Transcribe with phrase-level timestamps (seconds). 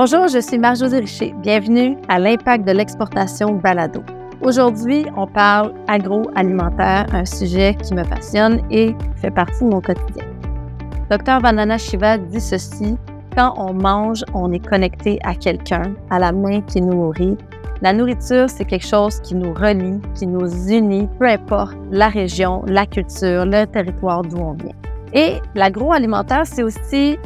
[0.00, 1.34] Bonjour, je suis Marjosie Richer.
[1.42, 4.00] Bienvenue à l'impact de l'exportation balado.
[4.42, 10.24] Aujourd'hui, on parle agroalimentaire, un sujet qui me passionne et fait partie de mon quotidien.
[11.10, 12.96] Docteur Vandana Shiva dit ceci
[13.34, 17.36] quand on mange, on est connecté à quelqu'un, à la main qui nous nourrit.
[17.82, 22.62] La nourriture, c'est quelque chose qui nous relie, qui nous unit, peu importe la région,
[22.68, 24.76] la culture, le territoire d'où on vient.
[25.12, 27.18] Et l'agroalimentaire, c'est aussi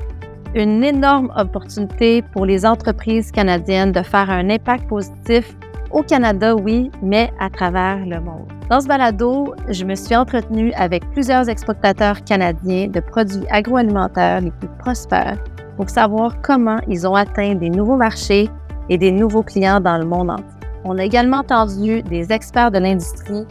[0.54, 5.56] une énorme opportunité pour les entreprises canadiennes de faire un impact positif
[5.90, 8.48] au Canada, oui, mais à travers le monde.
[8.70, 14.50] Dans ce balado, je me suis entretenue avec plusieurs exportateurs canadiens de produits agroalimentaires les
[14.50, 15.38] plus prospères
[15.76, 18.48] pour savoir comment ils ont atteint des nouveaux marchés
[18.88, 20.46] et des nouveaux clients dans le monde entier.
[20.84, 23.46] On a également entendu des experts de l'industrie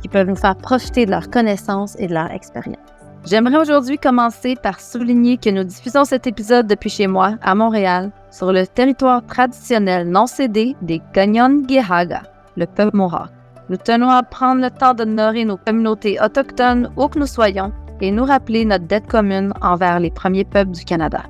[0.00, 2.91] qui peuvent nous faire profiter de leurs connaissances et de leur expérience.
[3.24, 8.10] J'aimerais aujourd'hui commencer par souligner que nous diffusons cet épisode depuis chez moi, à Montréal,
[8.32, 12.22] sur le territoire traditionnel non cédé des Ganyan-Gehaga,
[12.56, 13.30] le peuple Mohawk.
[13.68, 18.10] Nous tenons à prendre le temps d'honorer nos communautés autochtones où que nous soyons et
[18.10, 21.22] nous rappeler notre dette commune envers les premiers peuples du Canada.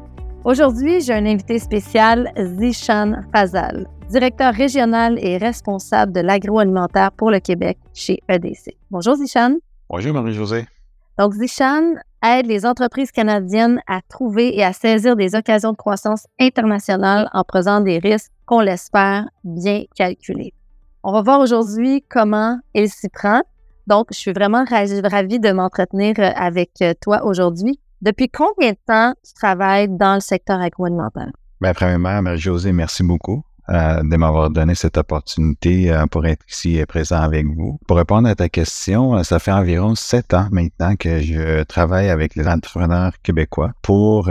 [0.45, 7.39] Aujourd'hui, j'ai un invité spécial, Zishan Fazal, directeur régional et responsable de l'agroalimentaire pour le
[7.39, 8.77] Québec chez EDC.
[8.91, 9.57] Bonjour Zishan.
[9.91, 10.65] Bonjour Marie-Josée.
[11.19, 16.27] Donc, Zishan aide les entreprises canadiennes à trouver et à saisir des occasions de croissance
[16.41, 20.55] internationale en prenant des risques qu'on l'espère bien calculés.
[21.03, 23.43] On va voir aujourd'hui comment il s'y prend.
[23.87, 27.81] Donc, je suis vraiment ravie de m'entretenir euh, avec euh, toi aujourd'hui.
[28.01, 31.33] Depuis combien de temps tu travailles dans le secteur agroalimentaire?
[31.61, 33.43] Bien, premièrement, Marie-Josée, merci beaucoup.
[33.69, 37.79] Euh, de m'avoir donné cette opportunité euh, pour être ici et présent avec vous.
[37.87, 42.11] Pour répondre à ta question, euh, ça fait environ sept ans maintenant que je travaille
[42.11, 44.29] avec les entrepreneurs québécois pour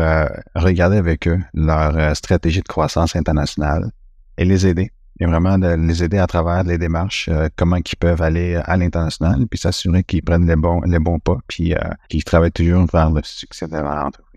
[0.56, 3.92] regarder avec eux leur stratégie de croissance internationale
[4.38, 4.92] et les aider.
[5.22, 9.46] Et vraiment de les aider à travers les démarches, comment ils peuvent aller à l'international,
[9.48, 11.74] puis s'assurer qu'ils prennent les bons, les bons pas, puis
[12.10, 14.31] qu'ils travaillent toujours vers le succès de leur entreprise.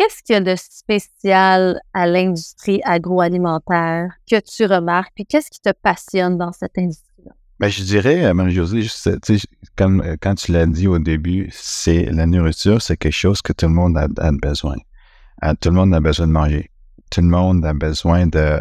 [0.00, 5.12] Qu'est-ce qu'il y a de spécial à l'industrie agroalimentaire que tu remarques?
[5.14, 7.32] Puis qu'est-ce qui te passionne dans cette industrie-là?
[7.58, 8.86] Bien, je dirais, euh, Marie-Josée,
[9.76, 13.52] comme euh, quand tu l'as dit au début, c'est la nourriture, c'est quelque chose que
[13.52, 14.08] tout le monde a,
[14.42, 14.76] besoin.
[15.44, 16.70] Euh, tout le monde a besoin de manger.
[17.10, 18.58] Tout le monde a besoin de,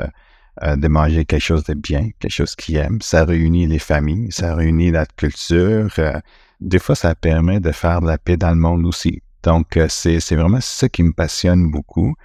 [0.62, 3.00] de manger quelque chose de bien, quelque chose qu'il aime.
[3.02, 5.90] Ça réunit les familles, ça réunit la culture.
[6.60, 9.22] des fois, ça permet de faire de la paix dans le monde aussi.
[9.44, 12.16] Donc, euh, c'est vraiment ça qui me passionne beaucoup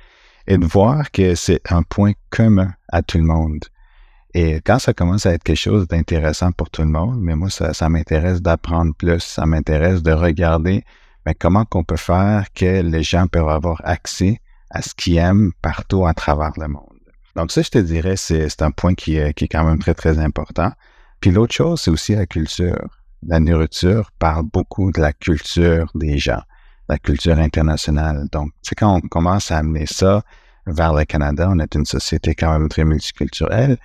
[0.47, 3.65] et de voir que c'est un point commun à tout le monde.
[4.35, 7.51] Et quand ça commence à être quelque chose d'intéressant pour tout le monde, mais moi,
[7.51, 10.85] ça, m'intéresse d'apprendre plus, ça m'intéresse de regarder
[11.27, 15.53] mais comment qu'on peut faire que les gens peuvent avoir accès à ce qu'ils aiment
[15.63, 16.85] partout à travers le monde.
[17.35, 19.95] Donc ça, je te dirais, c'est un point qui est, qui est quand même très,
[19.95, 20.71] très important.
[21.21, 22.99] Puis l'autre chose, c'est aussi la culture.
[23.27, 26.43] La nourriture parle beaucoup de la culture des gens
[26.89, 28.27] la culture internationale.
[28.33, 30.23] Donc, c'est quand on commence à amener ça
[30.67, 33.79] vers le Canada, on est une société quand même très multiculturelle.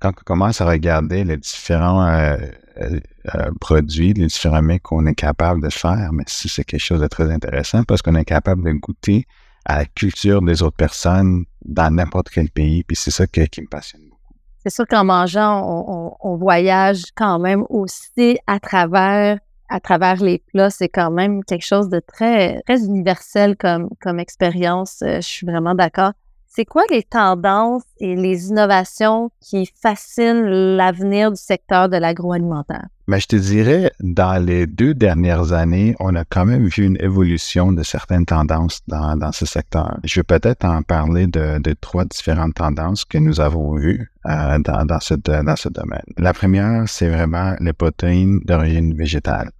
[0.00, 2.36] Quand on commence à regarder les différents euh,
[2.78, 3.00] euh,
[3.34, 7.00] euh, produits, les différents mets qu'on est capable de faire, mais si c'est quelque chose
[7.00, 9.26] de très intéressant parce qu'on est capable de goûter
[9.64, 13.66] à la culture des autres personnes dans n'importe quel pays, puis c'est ça qui me
[13.66, 14.34] passionne beaucoup.
[14.62, 19.38] C'est sûr qu'en mangeant, on, on, voyage quand même aussi à travers
[19.68, 24.18] à travers les plats, c'est quand même quelque chose de très, très universel comme, comme
[24.18, 25.02] expérience.
[25.02, 26.12] Euh, je suis vraiment d'accord.
[26.56, 32.86] C'est quoi les tendances et les innovations qui fascinent l'avenir du secteur de l'agroalimentaire?
[33.08, 36.96] Mais je te dirais, dans les deux dernières années, on a quand même vu une
[36.98, 39.98] évolution de certaines tendances dans, dans ce secteur.
[40.02, 44.58] Je vais peut-être en parler de, de, trois différentes tendances que nous avons vues euh,
[44.58, 46.02] dans, dans, ce, dans ce domaine.
[46.16, 49.50] La première, c'est vraiment les protéines d'origine végétale.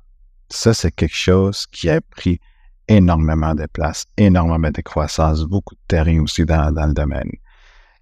[0.49, 2.41] Ça, c'est quelque chose qui a pris
[2.89, 7.31] énormément de place, énormément de croissance, beaucoup de terrain aussi dans, dans le domaine.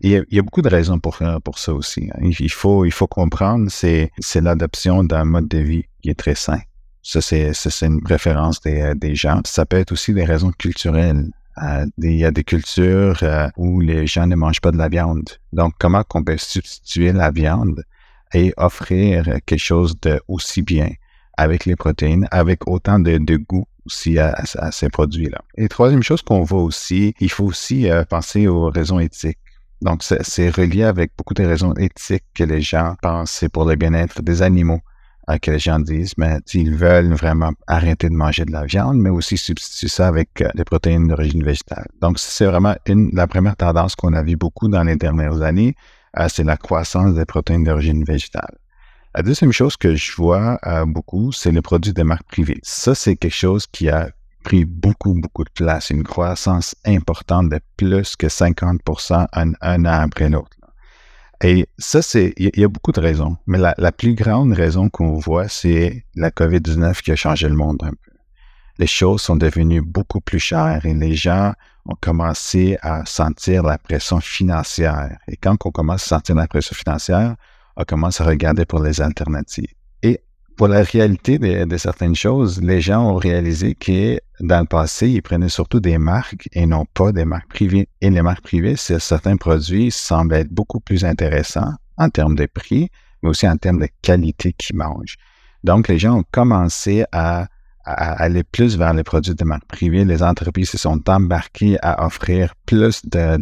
[0.01, 2.11] Il y, a, beaucoup de raisons pour, pour ça aussi.
[2.13, 2.19] Hein.
[2.21, 6.35] Il, faut, il faut comprendre, c'est, c'est l'adoption d'un mode de vie qui est très
[6.35, 6.61] sain.
[7.03, 7.53] Ça, c'est,
[7.83, 9.41] une préférence des, des gens.
[9.47, 11.31] Ça peut être aussi des raisons culturelles.
[11.63, 14.89] Euh, il y a des cultures euh, où les gens ne mangent pas de la
[14.89, 15.31] viande.
[15.53, 17.83] Donc, comment qu'on peut substituer la viande
[18.35, 20.91] et offrir quelque chose de aussi bien?
[21.37, 24.35] Avec les protéines, avec autant de, goût aussi à,
[24.71, 25.39] ces produits-là.
[25.57, 29.39] Et troisième chose qu'on voit aussi, il faut aussi euh, penser aux raisons éthiques.
[29.83, 33.77] Donc, c'est relié avec beaucoup de raisons éthiques que les gens pensent, c'est pour le
[33.77, 34.81] bien-être des animaux,
[35.43, 39.11] que les gens disent, mais ils veulent vraiment arrêter de manger de la viande, mais
[39.11, 41.87] aussi substituer ça avec euh, des protéines d'origine végétale.
[42.01, 45.75] Donc, c'est vraiment une, la première tendance qu'on a vu beaucoup dans les dernières années,
[46.19, 48.55] euh, c'est la croissance des protéines d'origine végétale.
[49.17, 52.59] La deuxième chose que je vois euh, beaucoup, c'est les produits de marque privée.
[52.65, 54.11] Ça, c'est quelque chose qui a
[54.43, 58.81] pris beaucoup, beaucoup de place, une croissance importante de plus que 50
[59.33, 60.57] un, un an après l'autre.
[61.45, 65.15] Et ça, c'est, il y, a beaucoup de raisons, mais la, plus grande raison qu'on
[65.15, 68.11] voit, c'est la COVID-19 qui a changé le monde un peu.
[68.79, 71.53] Les choses sont devenues beaucoup plus chères et les gens
[71.87, 75.17] ont commencé à sentir la pression financière.
[75.29, 77.37] Et quand on commence à sentir la pression financière,
[77.77, 79.73] on commence à regarder pour les alternatives.
[80.03, 80.21] Et
[80.57, 85.23] pour la réalité de, certaines choses, les gens ont réalisé que dans le passé, ils
[85.23, 87.89] prenaient surtout des marques et non pas des marques privées.
[88.01, 92.89] Et les marques privées, certains produits semblent être beaucoup plus intéressants en termes de prix,
[93.23, 95.17] mais aussi en termes de qualité qu'ils mangent.
[95.65, 97.49] Donc, les gens ont commencé à,
[97.87, 100.05] aller plus vers les produits de marques privées.
[100.05, 103.39] Les entreprises se sont embarquées à offrir plus de,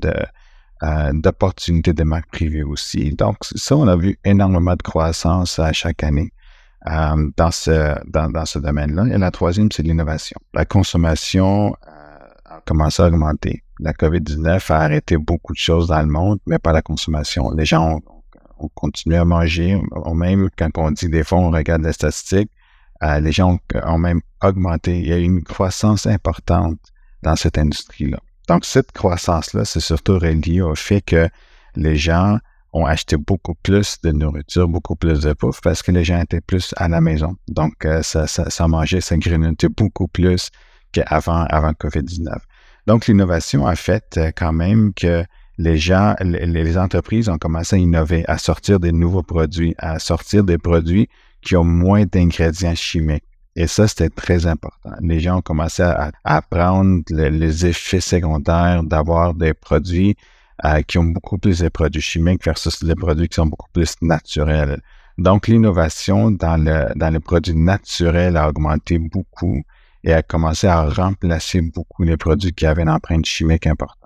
[0.82, 3.12] euh, d'opportunités de marques privées aussi.
[3.12, 6.32] Donc, ça, on a vu énormément de croissance à chaque année.
[6.88, 9.04] Euh, dans ce, dans, ce domaine-là.
[9.14, 10.36] Et la troisième, c'est l'innovation.
[10.52, 13.62] La consommation euh, a commencé à augmenter.
[13.78, 17.52] La COVID-19 a arrêté beaucoup de choses dans le monde, mais pas la consommation.
[17.52, 18.00] Les gens
[18.58, 19.80] ont, continué à manger.
[20.12, 22.50] même quand on dit des fois, on regarde les statistiques,
[23.00, 24.98] les gens ont, même augmenté.
[24.98, 26.78] Il y a eu une croissance importante
[27.22, 28.18] dans cette industrie-là.
[28.48, 31.28] Donc, cette croissance-là, c'est surtout relié au fait que
[31.76, 32.38] les gens
[32.72, 36.40] ont acheté beaucoup plus de nourriture, beaucoup plus de bouffe parce que les gens étaient
[36.40, 37.36] plus à la maison.
[37.48, 40.50] Donc, euh, ça, ça, ça, mangeait, ça grignotait beaucoup plus
[40.92, 42.34] qu'avant avant COVID-19.
[42.86, 45.24] Donc, l'innovation a fait euh, quand même que
[45.58, 50.44] les gens, les, entreprises ont commencé à innover, à sortir des nouveaux produits, à sortir
[50.44, 51.08] des produits
[51.42, 53.24] qui ont moins d'ingrédients chimiques.
[53.54, 54.90] Et ça, c'était très important.
[55.00, 60.16] Les gens ont commencé à, apprendre les effets secondaires d'avoir des produits
[60.64, 63.94] euh, qui ont beaucoup plus de produits chimiques versus les produits qui sont beaucoup plus
[64.00, 64.80] naturels.
[65.18, 66.58] Donc, l'innovation dans
[66.96, 69.62] dans les produits naturels a augmenté beaucoup
[70.04, 74.01] et a commencé à remplacer beaucoup les produits qui avaient une empreinte chimique importante.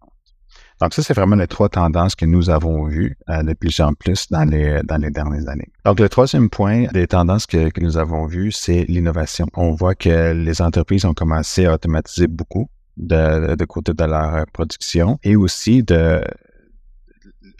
[0.81, 3.94] Donc, ça, c'est vraiment les trois tendances que nous avons vues euh, de plus en
[3.94, 5.69] plus dans les, dans les dernières années.
[5.84, 9.46] Donc, le troisième point des tendances que, que nous avons vues, c'est l'innovation.
[9.55, 14.46] On voit que les entreprises ont commencé à automatiser beaucoup de, de côté de leur
[14.52, 16.20] production et aussi de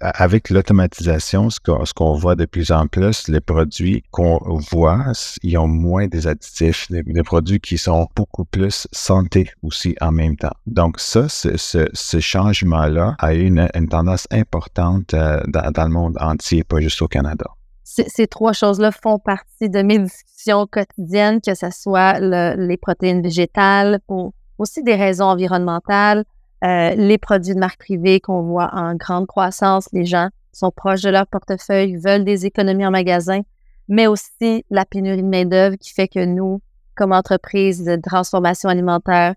[0.01, 1.59] avec l'automatisation, ce
[1.95, 4.39] qu'on voit de plus en plus, les produits qu'on
[4.71, 5.13] voit,
[5.43, 10.37] ils ont moins des additifs, des, produits qui sont beaucoup plus santé aussi en même
[10.37, 10.55] temps.
[10.67, 16.81] Donc ça, ce, changement-là a eu une, tendance importante euh, dans, le monde entier, pas
[16.81, 17.47] juste au Canada.
[17.85, 24.01] Ces trois choses-là font partie de mes discussions quotidiennes, que ce soit les protéines végétales,
[24.07, 26.25] pour aussi des raisons environnementales,
[26.65, 29.89] euh, les produits de marque privée qu'on voit en grande croissance.
[29.93, 33.43] Les gens sont proches de leur portefeuille, veulent des économies en magasin,
[33.89, 36.61] mais aussi la pénurie de main-d'œuvre qui fait que nous,
[36.95, 39.35] comme entreprise de transformation alimentaire,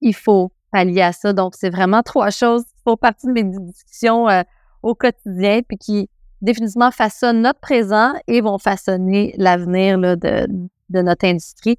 [0.00, 1.32] il faut pallier à ça.
[1.32, 4.42] Donc, c'est vraiment trois choses qui font partie de mes discussions euh,
[4.82, 6.10] au quotidien, puis qui
[6.42, 10.48] définitivement façonnent notre présent et vont façonner l'avenir de,
[10.88, 11.78] de notre industrie.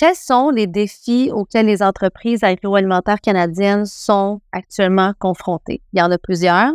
[0.00, 5.82] Quels sont les défis auxquels les entreprises agroalimentaires canadiennes sont actuellement confrontées?
[5.92, 6.72] Il y en a plusieurs.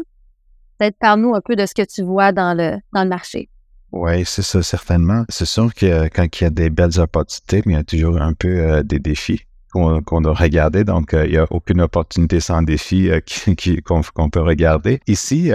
[0.77, 3.49] Peut-être parle-nous un peu de ce que tu vois dans le, dans le marché.
[3.91, 5.25] Oui, c'est ça, certainement.
[5.29, 8.33] C'est sûr que quand il y a des belles opportunités, il y a toujours un
[8.33, 10.83] peu euh, des défis qu'on doit regarder.
[10.83, 13.21] Donc, euh, il n'y a aucune opportunité sans défi euh,
[14.13, 14.99] qu'on peut regarder.
[15.07, 15.51] Ici,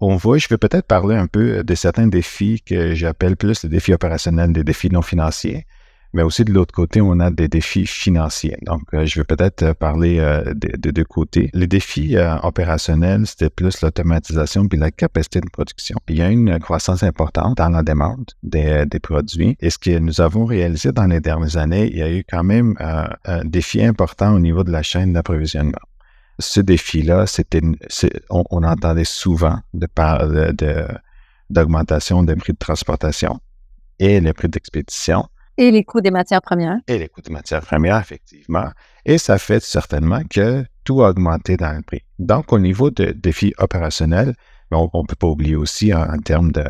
[0.00, 3.68] on voit, je vais peut-être parler un peu de certains défis que j'appelle plus les
[3.68, 5.66] défis opérationnels, des défis non financiers.
[6.14, 8.56] Mais aussi de l'autre côté, on a des défis financiers.
[8.62, 11.50] Donc, euh, je vais peut-être euh, parler euh, de, deux côtés.
[11.52, 15.96] Les défis opérationnels, c'était plus l'automatisation puis la capacité de production.
[16.08, 19.56] Il y a une croissance importante dans la demande des, produits.
[19.60, 22.42] Et ce que nous avons réalisé dans les dernières années, il y a eu quand
[22.42, 25.78] même un défi important au niveau de la chaîne d'approvisionnement.
[26.38, 27.60] Ce défi-là, c'était,
[28.30, 29.86] on, entendait souvent de
[30.52, 30.86] de,
[31.50, 33.40] d'augmentation des prix de transportation
[33.98, 35.28] et les prix d'expédition.
[35.58, 36.78] Et les coûts des matières premières.
[36.86, 38.68] Et les coûts des matières premières, effectivement.
[39.04, 42.02] Et ça fait certainement que tout a augmenté dans le prix.
[42.20, 44.34] Donc, au niveau de défis opérationnels,
[44.70, 46.64] on ne peut pas oublier aussi en, termes de,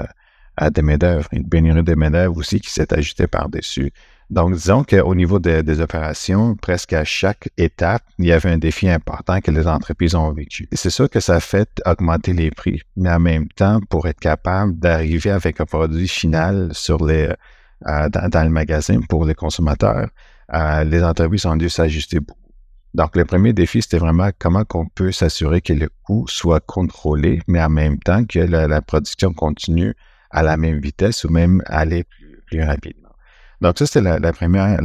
[0.70, 3.92] de main-d'œuvre, une pénurie de main-d'œuvre aussi qui s'est ajoutée par-dessus.
[4.30, 8.88] Donc, disons qu'au niveau des opérations, presque à chaque étape, il y avait un défi
[8.88, 10.66] important que les entreprises ont vécu.
[10.72, 14.78] C'est sûr que ça fait augmenter les prix, mais en même temps, pour être capable
[14.78, 17.30] d'arriver avec un produit final sur les,
[17.82, 20.08] dans, le magasin pour les consommateurs,
[20.54, 22.38] euh, les entreprises ont dû s'ajuster beaucoup.
[22.94, 27.40] Donc, le premier défi, c'était vraiment comment on peut s'assurer que le coût soit contrôlé,
[27.46, 29.94] mais en même temps que la, production continue
[30.30, 32.04] à la même vitesse ou même aller
[32.46, 33.08] plus rapidement.
[33.60, 34.78] Donc, ça, c'est la, première,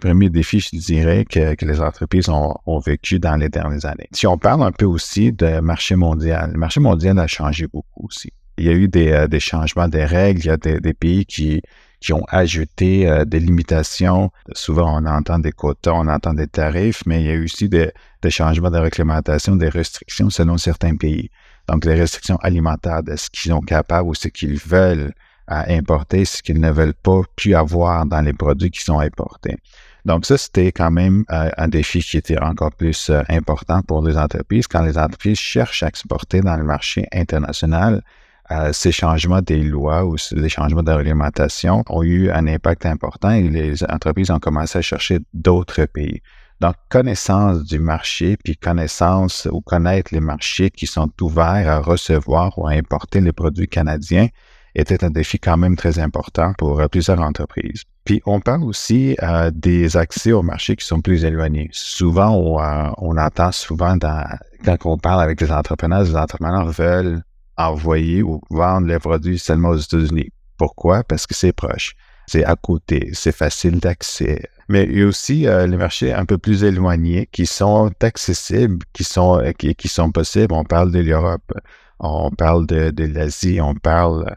[0.00, 4.08] premiers défis, je dirais, que, les entreprises ont, vécu dans les dernières années.
[4.12, 8.06] Si on parle un peu aussi de marché mondial, le marché mondial a changé beaucoup
[8.06, 8.32] aussi.
[8.56, 11.60] Il y a eu des, euh, changements des règles, il y a des, pays qui,
[12.04, 14.30] qui ont ajouté euh, des limitations.
[14.52, 17.70] Souvent, on entend des quotas, on entend des tarifs, mais il y a eu aussi
[17.70, 17.92] des,
[18.28, 21.30] changements de réglementation, des restrictions selon certains pays.
[21.66, 25.14] Donc, les restrictions alimentaires de ce qu'ils sont capables ou ce qu'ils veulent
[25.46, 29.56] à importer ce qu'ils ne veulent pas plus avoir dans les produits qui sont importés.
[30.04, 34.06] Donc ça, c'était quand même euh, un défi qui était encore plus euh, important pour
[34.06, 34.66] les entreprises.
[34.66, 38.02] Quand les entreprises cherchent à exporter dans le marché international,
[38.50, 43.30] euh, ces changements des lois ou les changements de réglementation ont eu un impact important
[43.30, 46.20] et les entreprises ont commencé à chercher d'autres pays.
[46.60, 52.58] Donc, connaissance du marché, puis connaissance ou connaître les marchés qui sont ouverts à recevoir
[52.58, 54.28] ou à importer les produits canadiens,
[54.74, 57.84] était un défi quand même très important pour euh, plusieurs entreprises.
[58.04, 61.68] Puis on parle aussi euh, des accès au marché qui sont plus éloignés.
[61.72, 64.26] Souvent, on, euh, on entend souvent dans,
[64.64, 67.22] quand on parle avec les entrepreneurs, les entrepreneurs veulent
[67.56, 70.30] envoyer ou vendre les produits seulement aux États-Unis.
[70.56, 71.02] Pourquoi?
[71.04, 71.94] Parce que c'est proche,
[72.26, 74.42] c'est à côté, c'est facile d'accès.
[74.68, 79.04] Mais il y a aussi les marchés un peu plus éloignés qui sont accessibles, qui
[79.04, 80.54] sont, qui, sont possibles.
[80.54, 81.52] On parle de l'Europe,
[81.98, 84.36] on parle de, de l'Asie, on parle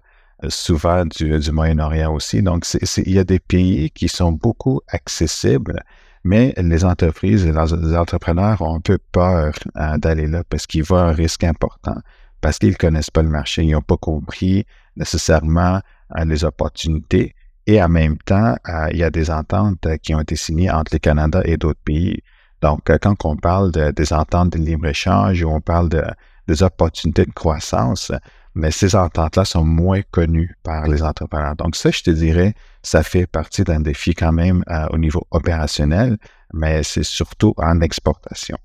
[0.50, 2.42] souvent du, Moyen-Orient aussi.
[2.42, 2.66] Donc,
[2.98, 5.82] il y a des pays qui sont beaucoup accessibles,
[6.24, 10.84] mais les entreprises et les entrepreneurs ont un peu peur euh, d'aller là parce qu'ils
[10.84, 11.96] voient un risque important,
[12.42, 14.66] parce qu'ils ne connaissent pas le marché, ils n'ont pas compris
[14.96, 15.82] nécessairement
[16.18, 17.36] euh, les opportunités.
[17.66, 20.94] Et en même temps, euh, il y a des ententes qui ont été signées entre
[20.94, 22.22] le Canada et d'autres pays.
[22.62, 26.04] Donc, quand on parle de, des ententes de libre-échange ou on parle de,
[26.48, 28.12] des opportunités de croissance,
[28.58, 31.56] mais ces ententes-là sont moins connues par les entrepreneurs.
[31.56, 35.28] Donc ça, je te dirais, ça fait partie d'un défi quand même euh, au niveau
[35.30, 36.18] opérationnel,
[36.54, 38.58] mais c'est surtout en exportation.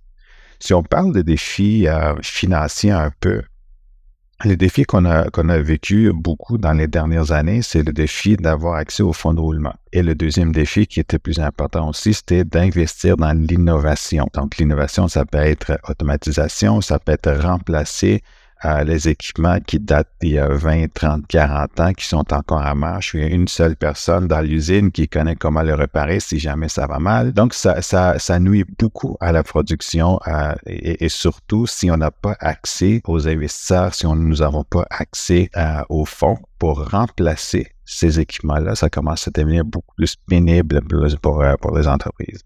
[0.61, 3.43] Si on parle de défis euh, financiers un peu,
[4.45, 8.37] le défi qu'on a, qu'on a vécu beaucoup dans les dernières années, c'est le défi
[8.37, 9.75] d'avoir accès aux fonds de roulement.
[9.93, 14.29] Et le deuxième défi qui était plus important aussi, c'était d'investir dans l'innovation.
[14.35, 18.23] Donc l'innovation, ça peut être automatisation, ça peut être remplacer
[18.85, 22.75] les équipements qui datent d'il y a 20, 30, 40 ans, qui sont encore à
[22.75, 23.15] marche.
[23.15, 26.69] Il y a une seule personne dans l'usine qui connaît comment le réparer si jamais
[26.69, 27.33] ça va mal.
[27.33, 30.19] Donc, ça, ça, ça nuit beaucoup à la production
[30.67, 35.51] et, surtout si on n'a pas accès aux investisseurs, si on, nous n'avons pas accès
[35.89, 40.81] aux fonds pour remplacer ces équipements-là, ça commence à devenir beaucoup plus pénible
[41.21, 42.43] pour, pour les entreprises.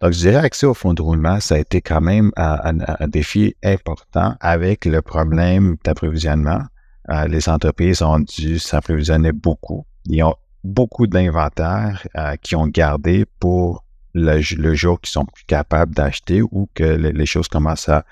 [0.00, 3.54] Donc, je dirais accès au fonds de roulement, ça a été quand même un, défi
[3.62, 6.62] important avec le problème d'approvisionnement.
[7.10, 9.84] Euh, les entreprises ont dû s'approvisionner beaucoup.
[10.06, 14.40] Ils ont beaucoup d'inventaires euh, qui ont gardé pour le,
[14.74, 18.04] jour qu'ils sont plus capables d'acheter ou que les choses commencent à,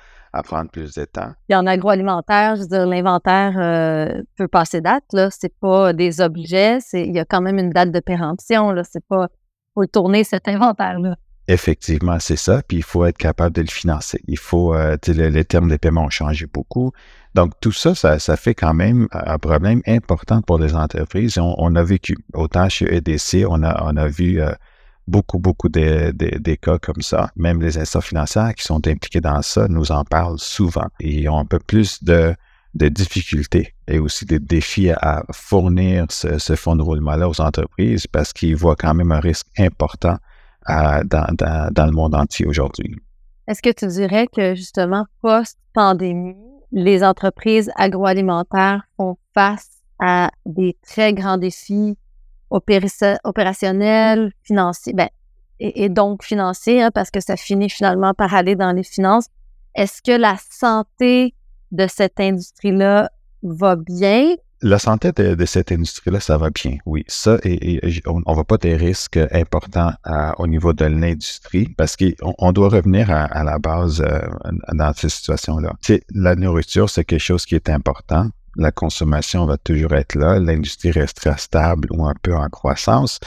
[0.45, 1.33] prendre plus de temps.
[1.49, 5.03] Puis en agroalimentaire, je veux dire, l'inventaire euh, peut passer date.
[5.13, 8.71] Là, c'est pas des objets, il y a quand même une date de péremption.
[8.71, 9.29] Là, c'est pas
[9.75, 11.17] faut tourner cet inventaire là.
[11.51, 12.63] Effectivement, c'est ça.
[12.69, 14.21] Puis il faut être capable de le financer.
[14.29, 16.93] Il faut, euh, les, termes de paiement ont changé beaucoup.
[17.35, 21.39] Donc tout ça, ça, fait quand même un problème important pour les entreprises.
[21.39, 24.53] On, a vécu, autant chez EDC, on a, on a vu euh,
[25.07, 27.31] beaucoup, beaucoup de, des cas comme ça.
[27.35, 30.89] Même les institutions financières qui sont impliqués dans ça nous en parlent souvent.
[31.01, 32.35] Et ils ont un peu plus de,
[32.75, 38.07] de difficultés et aussi des défis à fournir ce, ce fonds de roulement-là aux entreprises
[38.07, 40.19] parce qu'ils voient quand même un risque important
[40.69, 42.97] dans, le monde entier aujourd'hui.
[43.47, 46.37] Est-ce que tu dirais que justement, post-pandémie,
[46.71, 51.97] les entreprises agroalimentaires font face à des très grands défis
[52.51, 55.09] opérationnels, financiers, ben,
[55.61, 59.27] et, donc financiers, hein, parce que ça finit finalement par aller dans les finances.
[59.75, 61.35] Est-ce que la santé
[61.73, 63.11] de cette industrie-là
[63.43, 64.37] va bien?
[64.63, 67.05] La santé de, cette industrie-là, ça va bien, oui.
[67.07, 69.93] Ça, et, on ne voit pas des risques importants
[70.39, 74.21] au niveau de l'industrie parce qu'on doit revenir à, la base euh,
[74.73, 75.73] dans ces situations-là.
[76.15, 78.29] La nourriture, c'est quelque chose qui est important.
[78.57, 80.41] La consommation va toujours être là.
[80.41, 83.21] L'industrie restera stable ou un peu en croissance.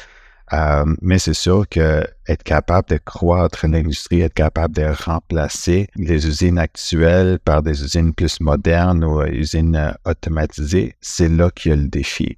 [0.53, 6.27] Euh, mais c'est sûr que être capable de croître l'industrie, être capable de remplacer les
[6.27, 11.77] usines actuelles par des usines plus modernes ou usines automatisées, c'est là qu'il y a
[11.77, 12.37] le défi.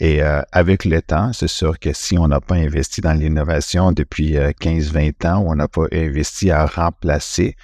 [0.00, 3.92] Et euh, avec le temps, c'est sûr que si on n'a pas investi dans l'innovation
[3.92, 7.54] depuis 15-20 euh, ans, ou on n'a pas investi à remplacer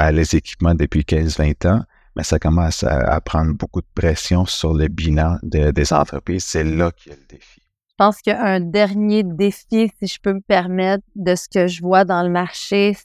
[0.00, 1.84] euh, les équipements depuis 15-20 ans,
[2.16, 6.44] mais ça commence à, prendre beaucoup de pression sur le bilan des entreprises.
[6.44, 7.63] C'est là qu'il y a le défi.
[7.94, 12.04] Je pense qu'un dernier défi, si je peux me permettre, de ce que je vois
[12.04, 12.96] dans le marché,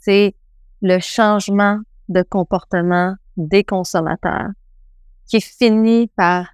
[0.00, 0.34] c'est
[0.82, 4.50] le changement de comportement des consommateurs
[5.26, 6.48] qui finit par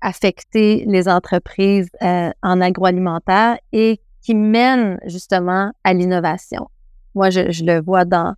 [0.00, 6.68] affecter les entreprises euh, en agroalimentaire et qui mène justement à l'innovation.
[7.16, 8.36] Moi, je, le vois dans,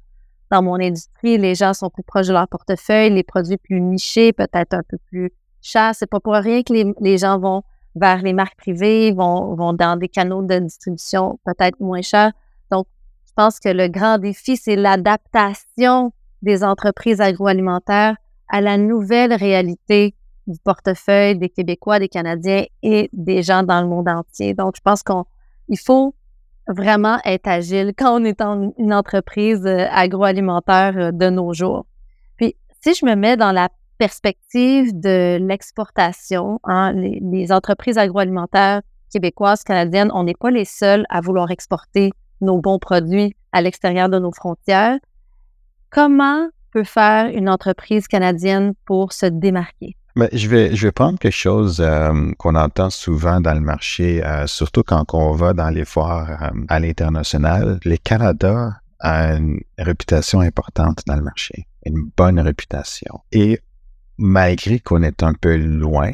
[0.51, 4.33] dans mon industrie, les gens sont plus proches de leur portefeuille, les produits plus nichés,
[4.33, 5.31] peut-être un peu plus
[5.61, 5.95] chers.
[5.95, 7.63] C'est pas pour rien que les, les, gens vont
[7.95, 12.33] vers les marques privées, vont, vont dans des canaux de distribution peut-être moins chers.
[12.71, 12.87] Donc,
[13.27, 18.17] je pense que le grand défi, c'est l'adaptation des entreprises agroalimentaires
[18.49, 20.15] à la nouvelle réalité
[20.47, 24.55] du portefeuille des Québécois, des Canadiens et des gens dans le monde entier.
[24.55, 26.15] Donc, je pense qu'il faut
[26.67, 31.87] vraiment être agile quand on est en une entreprise euh, agroalimentaire euh, de nos jours.
[32.37, 39.63] Puis, si je me mets dans la perspective de l'exportation, hein, les, entreprises agroalimentaires québécoises,
[39.65, 44.19] canadiennes, on n'est pas les seuls à vouloir exporter nos bons produits à l'extérieur de
[44.19, 44.99] nos frontières.
[45.91, 49.97] Comment peut faire une entreprise canadienne pour se démarquer?
[50.17, 54.25] Mais je, vais, je vais prendre quelque chose euh, qu'on entend souvent dans le marché,
[54.25, 57.79] euh, surtout quand on va dans les foires euh, à l'international.
[57.85, 63.21] Le Canada a une réputation importante dans le marché, une bonne réputation.
[63.31, 63.61] Et
[64.19, 66.11] malgré qu'on est un peu loin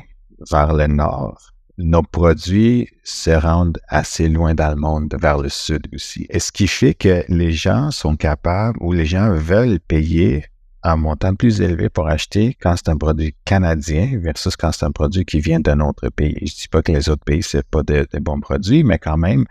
[0.51, 5.89] vers le nord, nos produits se rendent assez loin dans le monde, vers le sud
[5.93, 6.27] aussi.
[6.31, 10.45] Et ce qui fait que les gens sont capables ou les gens veulent payer
[10.85, 14.93] un montant plus élevé pour acheter quand c'est un produit canadien versus quand c'est un
[14.93, 16.37] produit qui vient d'un autre pays.
[16.37, 19.17] Je ne dis pas que les autres pays, ce pas de, bons produits, mais quand
[19.17, 19.47] même,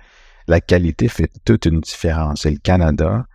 [0.47, 2.45] la qualité fait toute une différence.
[2.45, 3.25] Et le Canada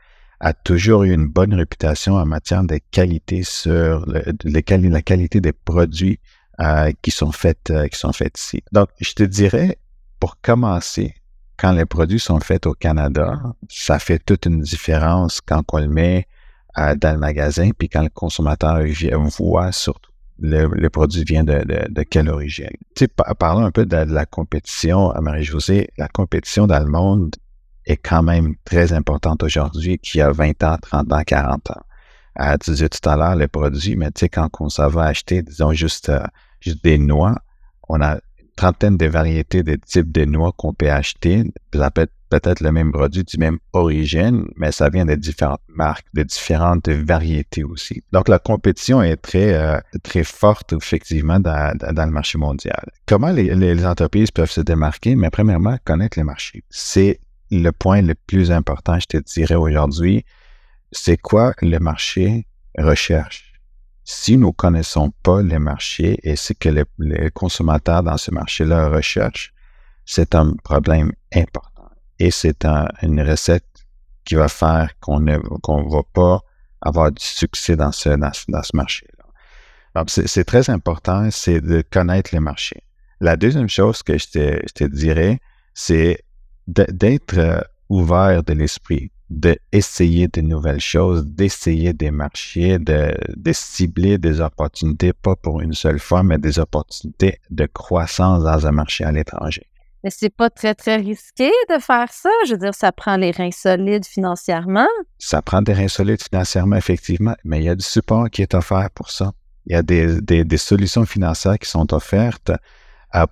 [0.41, 5.53] a toujours eu une bonne réputation en matière de qualité sur le, la qualité des
[5.53, 6.21] produits
[6.61, 8.63] euh, qui, sont faits, euh, qui sont faits ici.
[8.73, 9.79] Donc, je te dirais,
[10.21, 11.15] pour commencer,
[11.57, 15.89] quand les produits sont faits au Canada, ça fait toute une différence quand on le
[15.89, 16.27] met
[16.77, 18.81] dans le magasin, puis quand le consommateur
[19.39, 22.71] voit surtout le, produit vient de, quelle origine.
[22.95, 25.89] Tu sais, parlons un peu de, la compétition, Marie-Josée.
[25.99, 27.35] La compétition dans le monde
[27.89, 31.83] est quand même très importante aujourd'hui, qui a 20 ans, 30 ans, 40 ans.
[32.41, 35.05] Euh, tu disais tout à l'heure les produits, mais tu sais, quand on s'en va
[35.05, 36.23] acheter, disons, juste, euh,
[36.61, 37.35] juste des noix,
[37.89, 38.19] on a
[38.55, 41.45] trentaine de variétés de types de noix qu'on peut acheter.
[41.75, 45.63] Ça peut être peut-être le même produit du même origine, mais ça vient de différentes
[45.69, 48.03] marques, de différentes variétés aussi.
[48.13, 52.85] Donc, la compétition est très, euh, très forte, effectivement, dans, dans, le marché mondial.
[53.07, 55.17] Comment les, les, entreprises peuvent se démarquer?
[55.17, 56.63] Mais premièrement, connaître le marché.
[56.69, 60.25] C'est le point le plus important, je te dirais aujourd'hui.
[60.93, 63.49] C'est quoi le marché recherche?
[64.11, 68.89] si nous ne connaissons pas les marchés et ce que les, consommateurs dans ce marché-là
[68.89, 69.53] recherchent,
[70.07, 71.91] c'est un problème important.
[72.19, 72.65] Et c'est
[73.03, 73.67] une recette
[74.25, 76.41] qui va faire qu'on ne va pas
[76.81, 78.09] avoir du succès dans ce,
[78.75, 79.25] marché-là.
[79.95, 82.83] Donc, c'est très important, c'est de connaître les marchés.
[83.21, 85.39] La deuxième chose que je te, je te dirais,
[85.75, 86.25] c'est
[86.69, 94.17] d'être euh, ouvert de l'esprit d'essayer de nouvelles choses, d'essayer des marchés, de, de, cibler
[94.17, 99.05] des opportunités, pas pour une seule fois, mais des opportunités de croissance dans un marché
[99.05, 99.67] à l'étranger.
[100.03, 102.31] Mais c'est pas très, très risqué de faire ça.
[102.47, 104.87] Je veux dire, ça prend les reins solides financièrement.
[105.19, 108.55] Ça prend des reins solides financièrement, effectivement, mais il y a du support qui est
[108.55, 109.33] offert pour ça.
[109.67, 112.53] Il y a des, des, des solutions financières qui sont offertes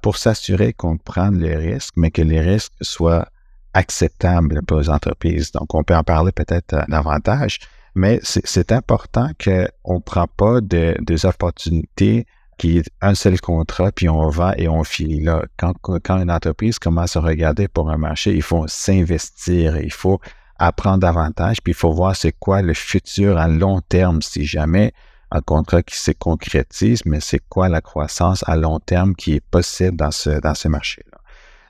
[0.02, 3.28] pour s'assurer qu'on prend les risques, mais que les risques soient
[3.74, 5.52] acceptable pour les entreprises.
[5.52, 7.58] Donc, on peut en parler peut-être euh, davantage,
[7.94, 12.26] mais c'est important qu'on ne prend pas de, des opportunités
[12.58, 15.44] qui est un seul contrat, puis on va et on finit là.
[15.58, 20.20] Quand, quand une entreprise commence à regarder pour un marché, il faut s'investir, il faut
[20.58, 24.92] apprendre davantage, puis il faut voir c'est quoi le futur à long terme si jamais
[25.36, 29.44] un contrat qui se concrétise, mais c'est quoi la croissance à long terme qui est
[29.50, 31.18] possible dans ce, dans marché-là?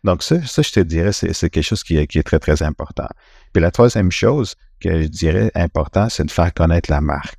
[0.04, 2.62] Donc, ça, ça, je te dirais, c'est quelque chose qui est, qui est, très, très
[2.62, 3.08] important.
[3.52, 7.38] Puis la troisième chose que je dirais important, c'est de faire connaître la marque.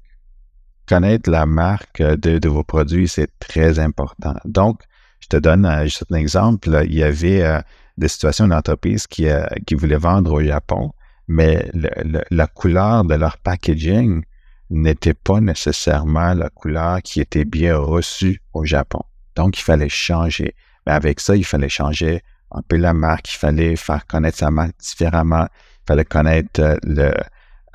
[0.87, 4.35] Connaître la marque de, de vos produits, c'est très important.
[4.45, 4.81] Donc,
[5.19, 6.69] je te donne juste un exemple.
[6.85, 7.61] il y avait euh,
[7.97, 10.91] des situations d'entreprises qui, euh, qui voulaient vendre au Japon,
[11.27, 14.23] mais la couleur de leur packaging
[14.69, 19.01] n'était pas nécessairement la couleur qui était bien reçue au Japon.
[19.35, 20.55] Donc, il fallait changer.
[20.85, 24.51] Mais avec ça, il fallait changer un peu la marque, il fallait faire connaître sa
[24.51, 27.11] marque différemment, il fallait connaître euh, le,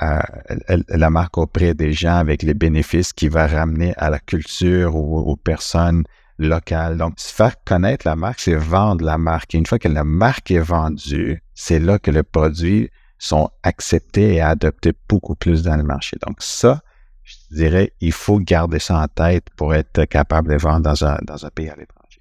[0.02, 4.96] euh, la marque auprès des gens avec les bénéfices qu'il va ramener à la culture
[4.96, 6.04] ou aux personnes
[6.38, 6.96] locales.
[6.96, 9.54] Donc, faire connaître la marque, c'est vendre la marque.
[9.54, 12.90] Et une fois que la marque est vendue, c'est là que les produits
[13.22, 16.16] sont acceptés et adoptés beaucoup plus dans le marché.
[16.26, 16.80] Donc, ça,
[17.22, 21.18] je dirais, il faut garder ça en tête pour être capable de vendre dans un,
[21.22, 22.20] dans un pays à l'étranger.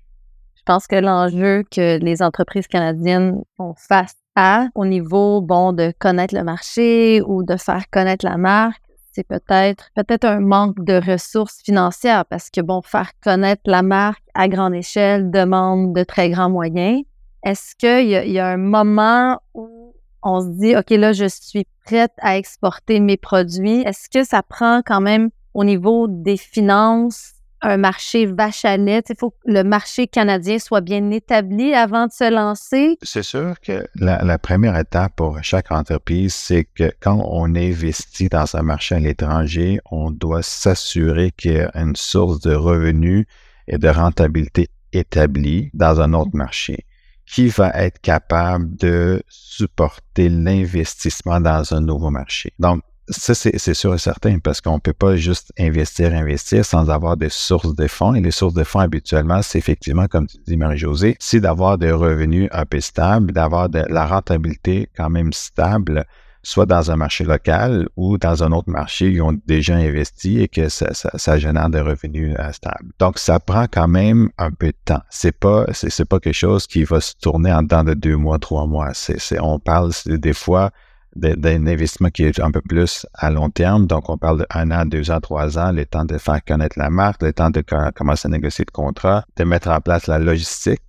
[0.55, 5.91] Je pense que l'enjeu que les entreprises canadiennes font face à au niveau, bon, de
[5.97, 11.01] connaître le marché ou de faire connaître la marque, c'est peut-être peut-être un manque de
[11.11, 16.29] ressources financières parce que, bon, faire connaître la marque à grande échelle demande de très
[16.29, 17.01] grands moyens.
[17.43, 19.80] Est-ce qu'il y, y, a un moment où
[20.23, 23.81] on se dit, OK, là, je suis prête à exporter mes produits?
[23.81, 29.03] Est-ce que ça prend quand même au niveau des finances un marché vache à lait?
[29.09, 32.97] Il faut que le marché canadien soit bien établi avant de se lancer.
[33.03, 38.55] C'est sûr que la, première étape pour chaque entreprise, c'est que quand on investit dans
[38.55, 43.25] un marché à l'étranger, on doit s'assurer qu'il y a une source de revenus
[43.67, 46.85] et de rentabilité établie dans un autre marché
[47.31, 52.51] qui va être capable de supporter l'investissement dans un nouveau marché.
[52.59, 56.89] Donc, ça, c'est sûr et certain parce qu'on ne peut pas juste investir, investir sans
[56.89, 58.13] avoir des sources de fonds.
[58.15, 61.91] Et les sources de fonds, habituellement, c'est effectivement, comme tu dis, Marie-Josée, c'est d'avoir des
[61.91, 66.05] revenus un peu stables, d'avoir de la rentabilité quand même stable,
[66.43, 70.47] soit dans un marché local ou dans un autre marché ils ont déjà investi et
[70.47, 72.91] que ça, ça, génère des revenus euh, stables.
[72.99, 75.01] Donc, ça prend quand même un peu de temps.
[75.09, 78.39] C'est pas, c'est pas quelque chose qui va se tourner en temps de deux mois,
[78.39, 78.91] trois mois.
[78.93, 80.71] C'est, on parle des fois
[81.15, 83.85] d'un investissement qui est un peu plus à long terme.
[83.85, 86.89] Donc, on parle de an, deux ans, trois ans, le temps de faire connaître la
[86.89, 87.63] marque, le temps de
[87.95, 90.81] commencer à négocier le contrat, de mettre en place la logistique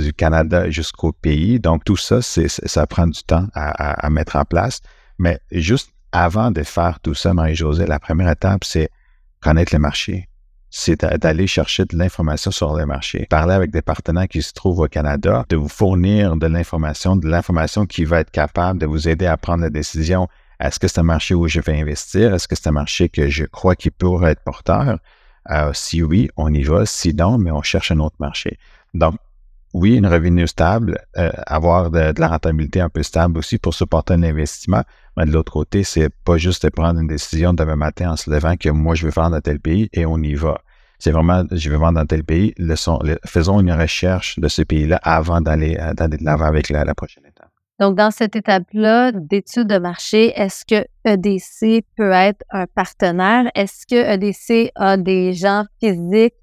[0.00, 1.60] du Canada jusqu'au pays.
[1.60, 4.80] Donc, tout ça, ça prend du temps à, mettre en place.
[5.18, 8.90] Mais juste avant de faire tout ça, Marie-Josée, la première étape, c'est
[9.40, 10.28] connaître le marché
[10.76, 14.80] c'est d'aller chercher de l'information sur le marché, parler avec des partenaires qui se trouvent
[14.80, 19.08] au Canada, de vous fournir de l'information, de l'information qui va être capable de vous
[19.08, 20.26] aider à prendre la décision.
[20.58, 22.34] Est-ce que c'est un marché où je vais investir?
[22.34, 24.98] Est-ce que c'est un marché que je crois qu'il pourrait être porteur?
[25.48, 26.84] Euh, si oui, on y va.
[26.86, 28.58] Sinon, mais on cherche un autre marché.
[28.94, 29.14] Donc,
[29.74, 34.14] oui, une revenu stable, euh, avoir de, la rentabilité un peu stable aussi pour supporter
[34.14, 34.82] un investissement.
[35.16, 38.30] Mais de l'autre côté, c'est pas juste de prendre une décision demain matin en se
[38.30, 40.60] levant que moi, je veux vendre dans tel pays et on y va.
[41.00, 42.54] C'est vraiment, je vais vendre dans tel pays,
[43.26, 47.50] faisons une recherche de ce pays-là avant d'aller euh, de l'avant avec la, prochaine étape.
[47.80, 53.50] Donc, dans cette étape-là d'étude de marché, est-ce que EDC peut être un partenaire?
[53.56, 56.34] Est-ce que EDC a des gens physiques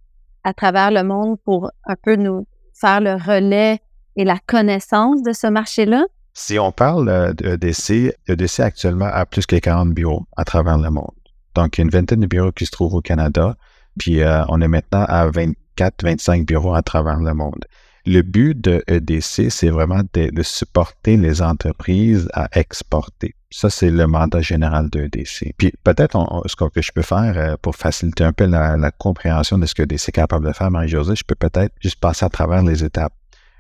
[0.44, 2.46] à travers le monde pour un peu nous
[2.82, 3.80] faire le relais
[4.16, 6.04] et la connaissance de ce marché-là?
[6.34, 11.12] Si on parle d'EDC, EDC actuellement a plus que 40 bureaux à travers le monde.
[11.56, 13.56] Donc, il y a une vingtaine de bureaux qui se trouvent au Canada.
[14.00, 17.66] Puis euh, on est maintenant à 24-25 bureaux à travers le monde.
[18.06, 23.36] Le but de EDC, c'est vraiment de, supporter les entreprises à exporter.
[23.54, 25.54] Ça, c'est le mandat général de EDC.
[25.58, 29.66] Puis peut-être ce que je peux faire euh, pour faciliter un peu la, compréhension de
[29.66, 32.64] ce que EDC est capable de faire, Marie-Josée, je peux peut-être juste passer à travers
[32.64, 33.14] les étapes.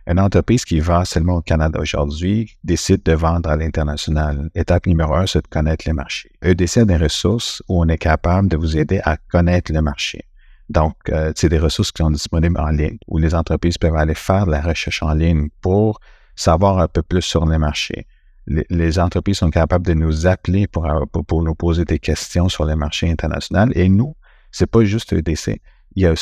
[0.08, 4.50] Une entreprise qui vend seulement au Canada aujourd'hui décide de vendre à l'international.
[4.56, 6.32] Étape numéro un, c'est de connaître les marchés.
[6.42, 10.26] EDC a des ressources où on est capable de vous aider à connaître le marché.
[10.70, 14.16] Donc, euh, c'est des ressources qui sont disponibles en ligne, où les entreprises peuvent aller
[14.16, 16.00] faire de la recherche en ligne pour
[16.36, 18.08] savoir un peu plus sur les marchés.
[18.48, 20.88] Les, entreprises sont capables de nous appeler pour,
[21.28, 23.72] pour, nous poser des questions sur les marchés internationaux.
[23.76, 24.16] Et nous,
[24.52, 25.62] c'est pas juste EDC.
[25.96, 26.14] Il y a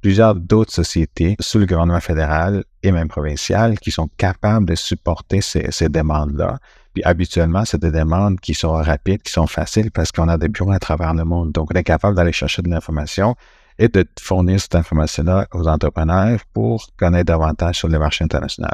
[0.00, 5.40] plusieurs d'autres sociétés sous le gouvernement fédéral et même provincial qui sont capables de supporter
[5.40, 6.58] ces, ces demandes-là.
[6.94, 10.48] Puis habituellement, c'est des demandes qui sont rapides, qui sont faciles parce qu'on a des
[10.48, 11.52] bureaux à travers le monde.
[11.52, 13.36] Donc, on est capable d'aller chercher de l'information
[13.78, 18.68] et de fournir cette information-là aux entrepreneurs pour connaître davantage sur les marchés internationaux.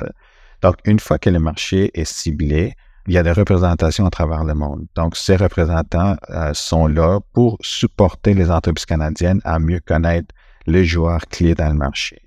[0.62, 2.74] Donc, une fois que le marché est ciblé,
[3.06, 4.86] il y a des représentations à travers le monde.
[4.94, 10.34] Donc, ces représentants euh, sont là pour supporter les entreprises canadiennes à mieux connaître
[10.66, 12.22] les joueurs clés dans le marché.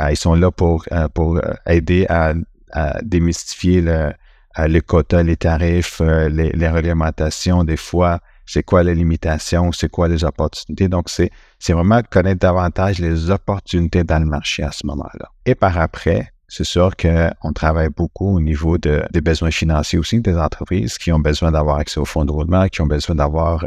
[0.00, 2.34] Euh, ils sont là pour, euh, pour aider à,
[3.02, 4.12] démystifier le,
[4.66, 10.06] les quotas, les tarifs, les, les, réglementations des fois, c'est quoi les limitations, c'est quoi
[10.06, 10.86] les opportunités?
[10.86, 11.30] Donc, c'est
[11.72, 15.30] vraiment connaître davantage les opportunités dans le marché à ce moment-là.
[15.46, 20.20] Et par après, C'est sûr qu'on travaille beaucoup au niveau de, des besoins financiers aussi
[20.20, 23.64] des entreprises qui ont besoin d'avoir accès aux fonds de roulement, qui ont besoin d'avoir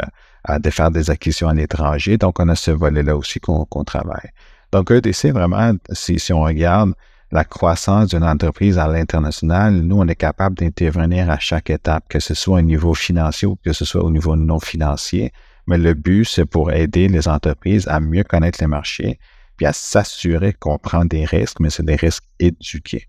[0.50, 2.18] euh, de faire des acquisitions à l'étranger.
[2.18, 4.32] Donc, on a ce volet-là aussi qu'on travaille.
[4.72, 6.94] Donc, EDC, vraiment, si on regarde
[7.32, 12.20] la croissance d'une entreprise à l'international, nous, on est capable d'intervenir à chaque étape, que
[12.20, 15.32] ce soit au niveau financier ou que ce soit au niveau non financier.
[15.68, 19.20] Mais le but, c'est pour aider les entreprises à mieux connaître les marchés,
[19.62, 23.08] puis à s'assurer qu'on prend des risques, mais c'est des risques éduqués.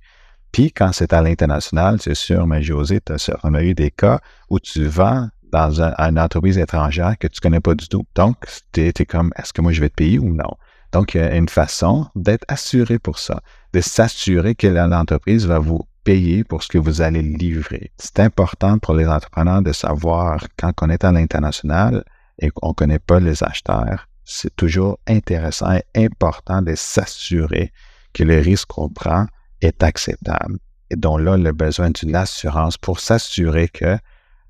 [0.53, 3.01] Puis quand c'est à l'international, c'est sûr, mais José,
[3.43, 7.41] on a eu des cas où tu vends dans une entreprise étrangère que tu ne
[7.41, 8.05] connais pas du tout.
[8.15, 8.37] Donc,
[8.73, 10.51] tu es, comme, est-ce que moi je vais te payer ou non?
[10.93, 13.41] Donc, il y a une façon d'être assuré pour ça,
[13.73, 17.93] de s'assurer que l'entreprise va vous payer pour ce que vous allez livrer.
[17.97, 22.05] C'est important pour les entrepreneurs de savoir quand on est à l'international
[22.39, 27.73] et qu'on ne connaît pas les acheteurs, c'est toujours intéressant et important de s'assurer
[28.13, 29.27] que le risque qu'on prend
[29.61, 30.59] est acceptable.
[30.91, 33.97] Et donc là, le besoin d'une assurance pour s'assurer que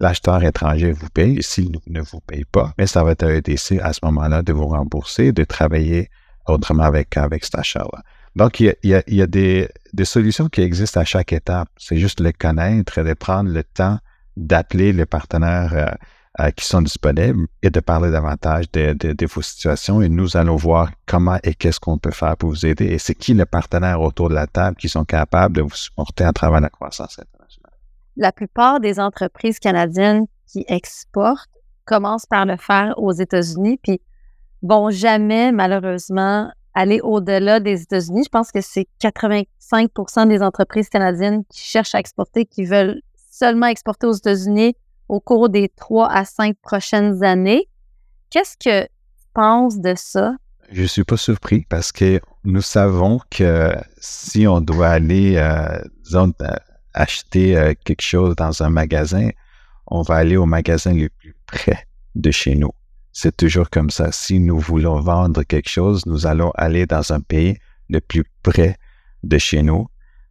[0.01, 1.43] l'acheteur étranger vous paye.
[1.43, 4.53] S'il ne vous paye pas, mais ça va être un EDC à ce moment-là de
[4.53, 6.11] vous rembourser, de travailler
[6.47, 8.03] autrement avec, avec cet achat-là.
[8.35, 11.69] Donc, il y a, il y a, des, des, solutions qui existent à chaque étape.
[11.77, 13.99] C'est juste le connaître et de prendre le temps
[14.37, 15.87] d'appeler les partenaires euh,
[16.41, 20.91] euh, qui sont disponibles et de parler davantage de, vos situations et nous allons voir
[21.05, 24.31] comment et qu'est-ce qu'on peut faire pour vous aider et c'est qui les partenaires autour
[24.31, 27.73] de la table qui sont capables de vous supporter à travers la croissance internationale.
[28.17, 31.51] La plupart des entreprises canadiennes qui exportent
[31.85, 34.01] commencent par le faire aux États-Unis puis
[34.63, 38.23] vont jamais malheureusement aller au-delà des États-Unis.
[38.25, 43.67] Je pense que c'est 85% des entreprises canadiennes qui cherchent à exporter, qui veulent seulement
[43.67, 44.75] exporter aux États-Unis
[45.13, 47.69] au cours des trois à cinq prochaines années.
[48.31, 48.91] Qu'est-ce que tu
[49.35, 50.37] penses de ça?
[50.71, 55.79] Je ne suis pas surpris parce que nous savons que si on doit aller, euh,
[56.15, 56.57] euh,
[56.95, 59.29] acheter euh, quelque chose dans un magasin,
[59.87, 62.73] on va aller au magasin le plus près de chez nous.
[63.13, 64.13] C'est toujours comme ça.
[64.13, 67.59] Si nous voulons vendre quelque chose, nous allons aller dans un pays
[67.91, 68.79] le plus près
[69.25, 69.89] de chez nous,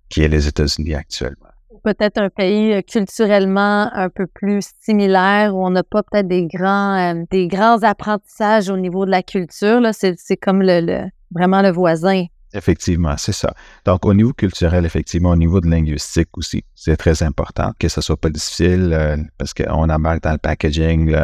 [0.10, 1.51] qui est les États-Unis actuellement
[1.84, 6.48] peut-être un pays euh, culturellement un peu plus similaire où on n'a pas peut-être des
[6.48, 9.82] grands euh, apprentissages au niveau de la culture.
[9.94, 12.26] C'est, comme le, vraiment le voisin.
[12.54, 13.54] Effectivement, c'est ça.
[13.86, 18.02] Donc, au niveau culturel, effectivement, au niveau de linguistique aussi, c'est très important que ce
[18.02, 21.16] soit pas difficile euh, parce qu'on embarque dans le packaging,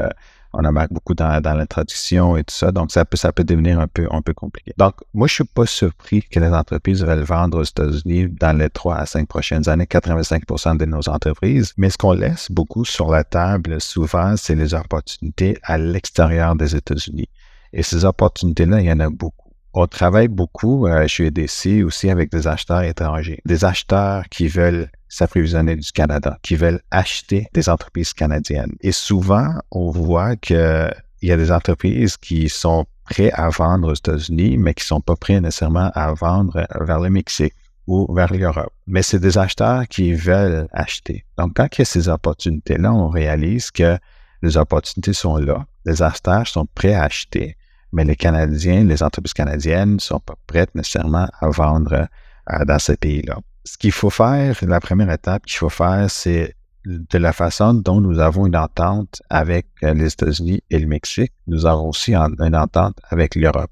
[0.58, 2.72] on embarque beaucoup dans, la traduction et tout ça.
[2.72, 4.74] Donc, ça peut, devenir un peu, compliqué.
[4.78, 8.70] Donc, moi, je suis pas surpris que les entreprises veulent vendre aux États-Unis dans les
[8.70, 11.74] trois à cinq prochaines années, 85% de nos entreprises.
[11.78, 16.76] Mais ce qu'on laisse beaucoup sur la table, souvent, c'est les opportunités à l'extérieur des
[16.76, 17.30] États-Unis.
[17.72, 19.52] Et ces opportunités-là, il y en a beaucoup.
[19.74, 24.90] On travaille beaucoup euh, chez EDC aussi avec des acheteurs étrangers, des acheteurs qui veulent
[25.10, 28.74] s'approvisionner du Canada, qui veulent acheter des entreprises canadiennes.
[28.82, 30.92] Et souvent, on voit qu'il
[31.22, 35.02] y a des entreprises qui sont prêtes à vendre aux États-Unis, mais qui ne sont
[35.02, 37.54] pas prêts nécessairement à vendre vers le Mexique
[37.88, 38.74] ou vers l'Europe.
[38.86, 41.26] Mais c'est des acheteurs qui veulent acheter.
[41.38, 43.98] Donc, quand il y a ces opportunités-là, on réalise que
[44.42, 45.66] les opportunités sont là.
[45.86, 47.56] Les acheteurs sont prêts à acheter,
[47.94, 52.08] mais les Canadiens, les entreprises canadiennes ne sont pas prêtes nécessairement à vendre
[52.52, 53.38] euh, dans ces pays-là
[53.68, 58.00] ce qu'il faut faire, la première étape qu'il faut faire, c'est de la façon dont
[58.00, 62.56] nous avons une entente avec euh, les États-Unis et le Mexique, nous avons aussi une
[62.56, 63.72] entente avec l'Europe.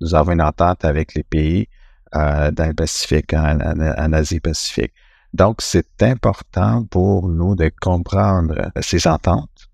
[0.00, 1.68] Nous avons une entente avec les pays
[2.14, 4.92] euh, dans le Pacifique, en, Asie-Pacifique.
[5.32, 9.68] Donc, c'est important pour nous de comprendre ces ententes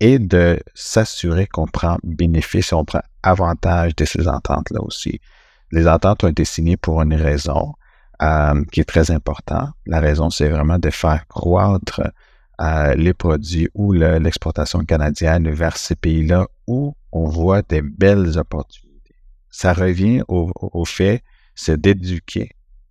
[0.00, 5.18] et de s'assurer qu'on prend bénéfice, on prend avantage de ces ententes-là aussi.
[5.70, 7.72] Les ententes ont été signées pour une raison.
[8.22, 9.70] Euh, qui est très important.
[9.84, 12.02] La raison, c'est vraiment de faire croître
[12.60, 19.16] euh, les produits ou l'exportation canadienne vers ces pays-là où on voit des belles opportunités.
[19.50, 21.24] Ça revient au, fait,
[21.56, 22.50] c'est d'éduquer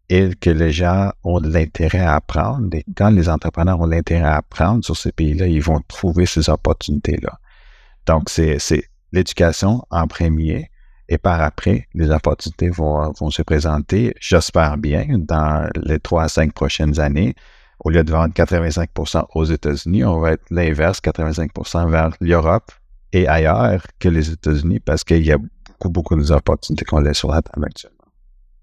[0.10, 2.68] et que les gens ont de l'intérêt à apprendre.
[2.76, 6.50] Et quand les entrepreneurs ont l'intérêt à apprendre sur ces pays-là, ils vont trouver ces
[6.50, 7.40] opportunités-là.
[8.06, 8.58] Donc, c'est
[9.14, 10.71] l'éducation en premier,
[11.12, 16.28] et par après, les opportunités vont, vont se présenter, j'espère bien, dans les trois à
[16.30, 17.36] cinq prochaines années.
[17.84, 22.72] Au lieu de vendre 85% aux États-Unis, on va être l'inverse, 85% vers l'Europe
[23.12, 27.30] et ailleurs que les États-Unis parce qu'il y a beaucoup, beaucoup d'opportunités qu'on laisse sur
[27.30, 28.06] la table actuellement.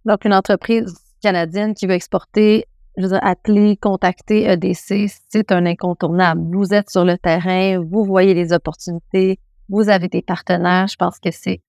[0.06, 2.64] Donc, une entreprise canadienne qui veut exporter,
[2.96, 6.40] je veux dire, appeler, contacter EDC, c'est un incontournable.
[6.50, 10.86] Vous êtes sur le terrain, vous voyez les opportunités, vous avez des partenaires.
[10.86, 11.60] Je pense que c'est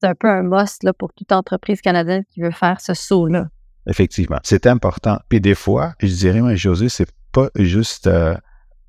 [0.00, 3.48] c'est un peu un must là, pour toute entreprise canadienne qui veut faire ce saut-là.
[3.86, 4.38] Effectivement.
[4.42, 5.18] C'est important.
[5.28, 8.36] Puis des fois, je dirais, moi, José, c'est pas juste euh,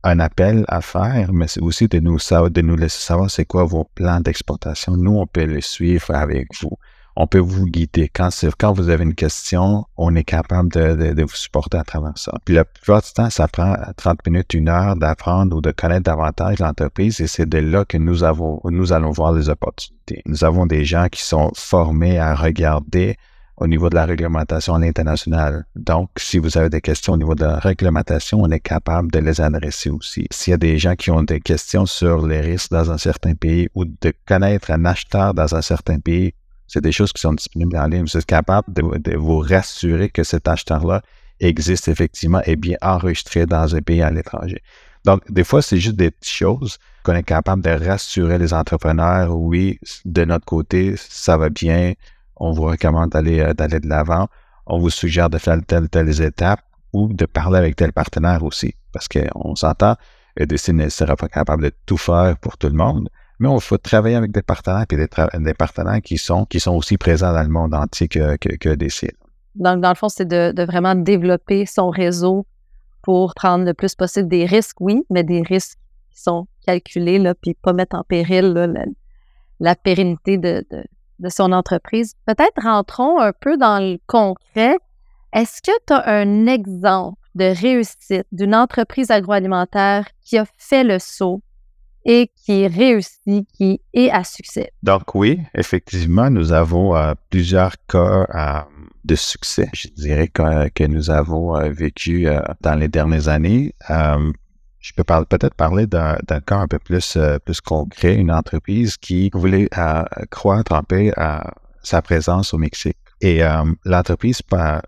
[0.03, 3.63] un appel à faire, mais c'est aussi de nous, de nous laisser savoir c'est quoi
[3.63, 4.97] vos plans d'exportation.
[4.97, 6.77] Nous, on peut les suivre avec vous.
[7.19, 8.11] On peut vous guider.
[8.13, 8.29] Quand,
[8.73, 12.31] vous avez une question, on est capable de, de, vous supporter à travers ça.
[12.45, 16.03] Puis la plupart du temps, ça prend 30 minutes, une heure d'apprendre ou de connaître
[16.03, 20.21] davantage l'entreprise et c'est de là que nous, avons, nous allons voir les opportunités.
[20.27, 23.17] Nous avons des gens qui sont formés à regarder
[23.57, 25.65] au niveau de la réglementation à l'international.
[25.75, 29.17] Donc, si vous avez des questions au niveau de la réglementation, on est capable de
[29.17, 30.27] les adresser aussi.
[30.29, 33.33] S'il y a des gens qui ont des questions sur les risques dans un certain
[33.33, 36.35] pays ou de connaître un acheteur dans un certain pays,
[36.67, 38.03] c'est des choses qui sont disponibles en ligne.
[38.03, 41.01] Vous êtes capable de, vous rassurer que cet acheteur-là
[41.39, 44.61] existe effectivement et bien enregistré dans un pays à l'étranger.
[45.05, 49.33] Donc, des fois, c'est juste des petites choses qu'on est capable de rassurer les entrepreneurs.
[49.35, 51.93] Oui, de notre côté, ça va bien
[52.39, 54.27] on vous recommande euh, d'aller de l'avant,
[54.65, 56.61] on vous suggère de faire telle telle étape
[56.93, 58.73] ou de parler avec tel partenaire aussi.
[58.91, 59.95] Parce qu'on s'entend,
[60.37, 63.77] EDC ne sera pas capable de tout faire pour tout le monde, mais on faut
[63.77, 64.95] travailler avec des partenaires et
[65.39, 69.15] des, partenaires qui sont, qui sont aussi présents dans le monde entier que, que, EDC.
[69.55, 72.45] Donc, dans le fond, c'est de, vraiment développer son réseau
[73.03, 75.77] pour prendre le plus possible des risques, oui, mais des risques
[76.11, 78.53] qui sont calculés, là, puis pas mettre en péril
[79.59, 80.65] la, pérennité de,
[81.19, 82.13] de son entreprise.
[82.25, 84.77] Peut-être rentrons un peu dans le concret.
[85.33, 90.99] Est-ce que tu as un exemple de réussite d'une entreprise agroalimentaire qui a fait le
[90.99, 91.41] saut
[92.07, 94.71] et qui réussit, qui est à succès?
[94.81, 98.61] Donc oui, effectivement, nous avons euh, plusieurs cas euh,
[99.03, 102.27] de succès, je dirais, que, nous avons euh, vécu
[102.61, 103.75] dans les dernières années
[104.79, 106.15] je peux peut-être parler d'un
[106.45, 109.67] cas un peu plus, plus concret, une entreprise qui voulait
[110.29, 111.51] croître peu à
[111.83, 112.95] sa présence au Mexique.
[113.19, 113.41] Et
[113.83, 114.81] l'entreprise a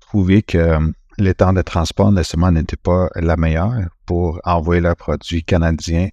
[0.00, 0.78] trouvé que
[1.18, 3.74] les temps de transport nécessairement n'étaient pas la meilleure
[4.06, 6.08] pour envoyer leurs produits canadiens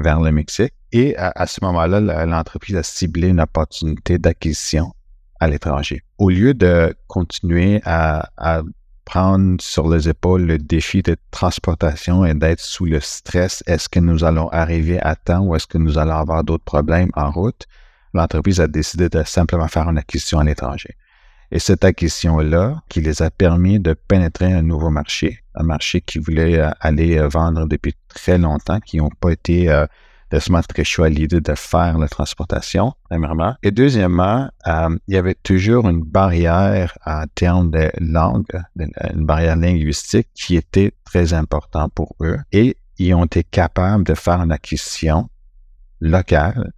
[0.00, 0.72] vers le Mexique.
[0.92, 4.92] Et à, ce moment-là, l'entreprise a ciblé une opportunité d'acquisition
[5.40, 6.02] à l'étranger.
[6.16, 8.30] Au lieu de continuer à,
[9.04, 13.62] prendre sur les épaules le défi de transportation et d'être sous le stress.
[13.66, 17.08] Est-ce que nous allons arriver à temps ou est-ce que nous allons avoir d'autres problèmes
[17.14, 17.66] en route?
[18.12, 20.94] L'entreprise a décidé de simplement faire une acquisition à l'étranger.
[21.50, 26.18] Et cette acquisition-là, qui les a permis de pénétrer un nouveau marché, un marché qui
[26.18, 29.86] voulait euh, aller euh, vendre depuis très longtemps, qui n'ont pas été euh,
[30.30, 33.54] de très chaud à l'idée de faire la transportation, premièrement.
[33.62, 38.44] Et deuxièmement, euh, il y avait toujours une barrière en termes de langue,
[38.78, 42.38] une barrière linguistique qui était très importante pour eux.
[42.52, 45.28] Et ils ont été capables de faire une acquisition
[46.00, 46.72] locale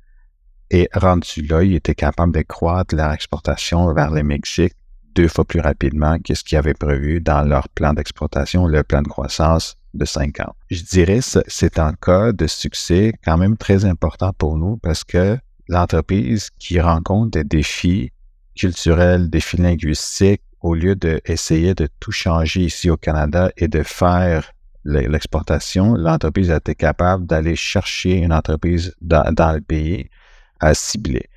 [0.71, 4.75] et rendu là, ils étaient capables de croître leur exportation vers le Mexique
[5.15, 9.03] deux fois plus rapidement que ce qu'ils avaient prévu dans leur plan d'exportation, leur plan
[9.03, 10.55] de croissance de 5 ans.
[10.71, 15.03] Je dirais que c'est un cas de succès quand même très important pour nous parce
[15.03, 15.37] que
[15.69, 18.13] l'entreprise qui rencontre des défis
[18.57, 24.53] culturels, défis linguistiques, au lieu d'essayer de tout changer ici au Canada et de faire
[24.85, 30.09] l'exportation, l'entreprise a été capable d'aller chercher une entreprise dans le pays
[30.61, 31.29] à cibler.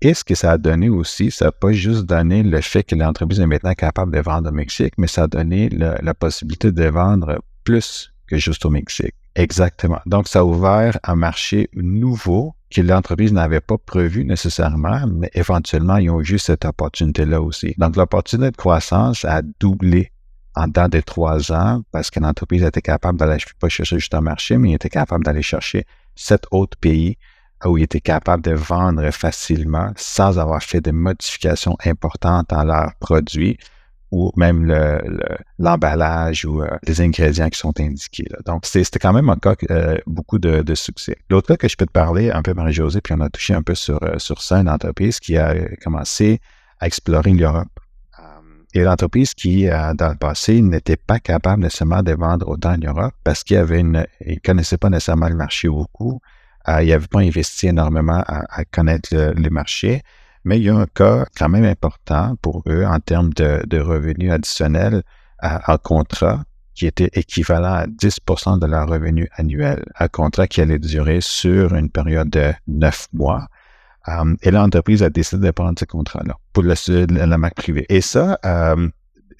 [0.00, 2.96] Et ce que ça a donné aussi, ça n'a pas juste donné le fait que
[2.96, 6.84] l'entreprise est maintenant capable de vendre au Mexique, mais ça a donné la possibilité de
[6.86, 9.14] vendre plus que juste au Mexique.
[9.34, 10.00] Exactement.
[10.04, 15.96] Donc, ça a ouvert un marché nouveau que l'entreprise n'avait pas prévu nécessairement, mais éventuellement,
[15.98, 17.74] ils ont eu cette opportunité-là aussi.
[17.78, 20.10] Donc, l'opportunité de croissance a doublé
[20.54, 24.20] en temps de trois ans parce que l'entreprise était capable d'aller, pas chercher juste un
[24.20, 27.16] marché, mais il était capable d'aller chercher sept autres pays
[27.64, 32.94] où il était capable de vendre facilement sans avoir fait de modifications importantes dans leurs
[32.96, 33.58] produits
[34.12, 34.70] ou même
[35.58, 38.26] l'emballage ou euh, les ingrédients qui sont indiqués.
[38.44, 41.16] Donc, c'était quand même encore euh, beaucoup de, succès.
[41.30, 43.62] L'autre cas que je peux te parler un peu, Marie-Josée, puis on a touché un
[43.62, 46.40] peu sur, euh, sur ça, une entreprise qui a commencé
[46.78, 47.68] à explorer l'Europe.
[48.74, 53.12] Et l'entreprise qui, dans le passé, n'était pas capable nécessairement de vendre autant en Europe
[53.22, 53.84] parce qu'il avait
[54.24, 56.22] il connaissait pas nécessairement le marché beaucoup.
[56.68, 60.02] Il n'avait pas investi énormément à, connaître le marché.
[60.44, 64.32] Mais il y a un cas quand même important pour eux en termes de, revenus
[64.32, 65.02] additionnels
[65.38, 66.42] à, contrat
[66.74, 71.74] qui était équivalent à 10% de leur revenu annuel, un contrat qui allait durer sur
[71.74, 73.46] une période de neuf mois.
[74.08, 76.74] Um, et l'entreprise a décidé de prendre ce contrat-là pour la,
[77.08, 77.86] la, marque privée.
[77.88, 78.38] Et ça,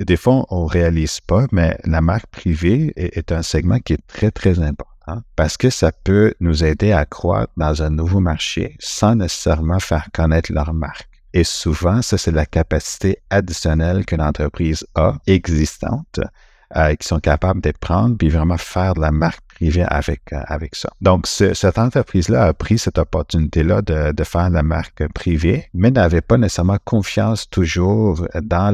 [0.00, 4.06] des fois, on ne réalise pas, mais la marque privée est, un segment qui est
[4.06, 4.91] très, très important
[5.36, 10.08] parce que ça peut nous aider à croître dans un nouveau marché sans nécessairement faire
[10.12, 11.08] connaître leur marque.
[11.34, 16.20] Et souvent, ça, c'est la capacité additionnelle que l'entreprise a, existante,
[16.76, 20.40] euh, qui sont capables de prendre puis vraiment faire de la marque privée avec, euh,
[20.46, 20.90] avec ça.
[21.00, 26.20] Donc, cette entreprise-là a pris cette opportunité-là de, de, faire la marque privée, mais n'avait
[26.20, 28.72] pas nécessairement confiance toujours dans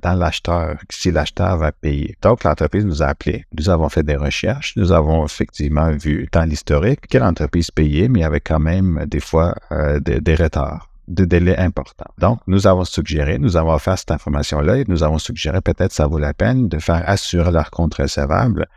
[0.00, 2.16] dans l'acheteur, si l'acheteur va payer.
[2.22, 3.44] Donc, l'entreprise nous a appelés.
[3.58, 4.74] Nous avons fait des recherches.
[4.76, 9.04] Nous avons effectivement vu dans l'historique quelle entreprise payait, mais il y avait quand même
[9.06, 12.12] des fois euh, des, des retards de délais importants.
[12.18, 16.06] Donc, nous avons suggéré, nous avons offert cette information-là et nous avons suggéré peut-être ça
[16.06, 18.68] vaut la peine de faire assurer leur compte recevable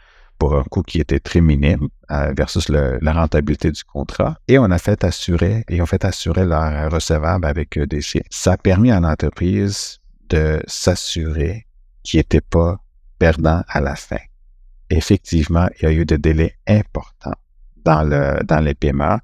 [0.43, 4.35] pour un coût qui était très minime euh, versus la rentabilité du contrat.
[4.49, 8.23] Et on a fait assurer, et on fait assurer leur recevable avec EDC.
[8.29, 11.65] Ça a permis à l'entreprise de s'assurer
[12.03, 12.77] qu'il n'était pas
[13.19, 14.19] perdant à la fin.
[14.89, 17.39] Effectivement, il y a eu des délais importants
[17.85, 19.19] dans, le, dans les paiements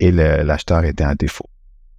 [0.00, 1.48] et l'acheteur était en défaut.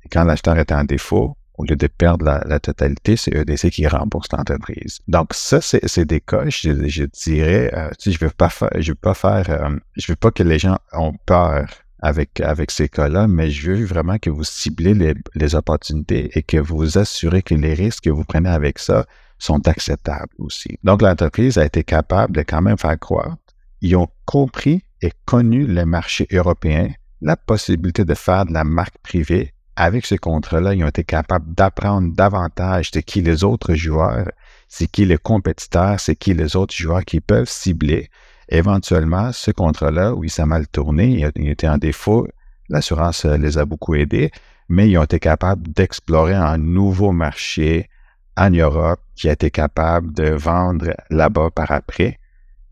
[0.05, 3.87] Et quand l'acheteur est en défaut, au lieu de perdre la, totalité, c'est EDC qui
[3.87, 4.99] rembourse l'entreprise.
[5.07, 8.91] Donc ça, c'est des cas, je, dirais, euh, tu sais, je veux pas faire, je
[8.91, 11.67] veux pas faire, euh, je veux pas que les gens ont peur
[12.01, 16.43] avec, avec ces cas-là, mais je veux vraiment que vous ciblez les, les opportunités et
[16.43, 19.05] que vous assurez que les risques que vous prenez avec ça
[19.37, 20.79] sont acceptables aussi.
[20.83, 23.37] Donc l'entreprise a été capable de quand même faire croire.
[23.81, 26.89] Ils ont compris et connu le marché européen,
[27.21, 31.53] la possibilité de faire de la marque privée avec ce contrat-là, ils ont été capables
[31.53, 34.29] d'apprendre davantage de qui les autres joueurs,
[34.67, 38.09] c'est qui les compétiteurs, c'est qui les autres joueurs qui peuvent cibler.
[38.49, 42.27] Éventuellement, ce contrat-là, où il s'est mal tourné, il était en défaut,
[42.69, 44.31] l'assurance euh, les a beaucoup aidés,
[44.69, 47.89] mais ils ont été capables d'explorer un nouveau marché
[48.37, 52.19] en Europe qui a été capable de vendre là-bas par après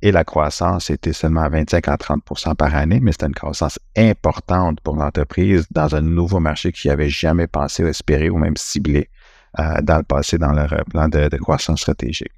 [0.01, 3.79] et la croissance était seulement à 25 à 30% par année, mais c'était une croissance
[3.95, 9.09] importante pour l'entreprise dans un nouveau marché qui n'avait jamais pensé espéré ou même ciblé
[9.59, 12.31] euh, dans le passé dans leur plan de, croissance stratégique.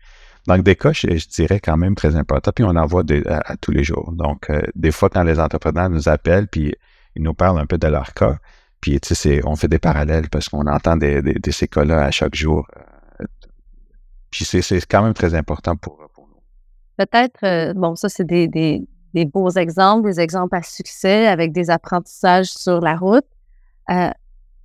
[0.46, 3.72] Donc, des cas, je, dirais quand même très importants, puis on en voit à, tous
[3.72, 4.12] les jours.
[4.12, 6.76] Donc, euh, des fois, quand les entrepreneurs nous appellent, puis
[7.16, 8.38] ils nous parlent un peu de leur cas,
[8.82, 12.12] puis, tu sais, on fait des parallèles parce qu'on entend des, de ces cas-là à
[12.12, 12.68] chaque jour.
[13.22, 13.26] Euh,
[14.30, 15.98] puis, c'est quand même très important pour,
[16.98, 21.52] Peut-être, euh, bon, ça, c'est des, des, des, beaux exemples, des exemples à succès avec
[21.52, 23.26] des apprentissages sur la route.
[23.90, 24.12] Euh,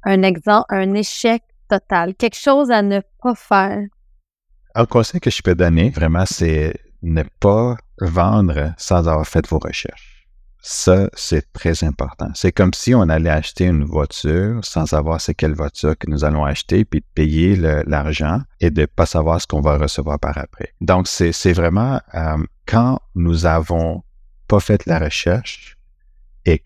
[0.05, 3.81] un exemple, un échec total, quelque chose à ne pas faire.
[4.75, 9.59] Un conseil que je peux donner, vraiment, c'est ne pas vendre sans avoir fait vos
[9.59, 10.18] recherches.
[10.61, 12.31] Ça, c'est très important.
[12.35, 16.25] C'est comme si on allait acheter une voiture sans savoir c'est quelle voiture que nous
[16.25, 20.19] allons acheter, puis de payer l'argent et de ne pas savoir ce qu'on va recevoir
[20.19, 20.75] par après.
[20.81, 22.37] Donc, c'est vraiment euh,
[22.67, 24.03] quand nous avons
[24.49, 25.79] pas fait la recherche
[26.45, 26.63] et